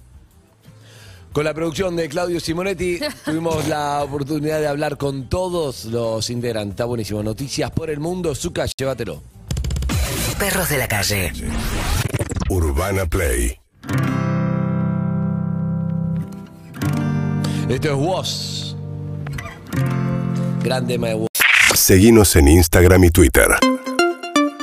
Con 1.33 1.45
la 1.45 1.55
producción 1.55 1.97
de 1.97 2.09
Claudio 2.09 2.38
Simonetti 2.40 3.01
tuvimos 3.25 3.67
la 3.67 4.03
oportunidad 4.03 4.61
de 4.61 4.69
hablar 4.69 4.97
con 4.97 5.29
todos 5.29 5.85
los 5.87 6.31
integrantes. 6.31 6.75
Está 6.75 6.85
buenísimo. 6.85 7.23
Noticias 7.23 7.71
por 7.71 7.90
el 7.90 7.99
mundo. 8.01 8.35
Zucca, 8.35 8.67
llévatelo. 8.67 9.23
Perros 10.38 10.69
de 10.69 10.79
la 10.79 10.88
calle. 10.88 11.33
Urbana 12.49 13.07
Play. 13.07 13.59
Esto 17.68 17.88
es 17.88 17.94
Woz. 17.94 18.77
Grande 20.62 20.94
tema 20.94 21.09
de 21.09 21.14
Woz. 21.14 21.29
Seguinos 21.74 22.37
en 22.37 22.48
Instagram 22.48 23.05
y 23.05 23.11
Twitter. 23.11 23.48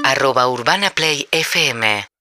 Arroba 0.03 0.47
Urbana 0.47 0.91
Play 0.91 1.27
FM 1.31 2.05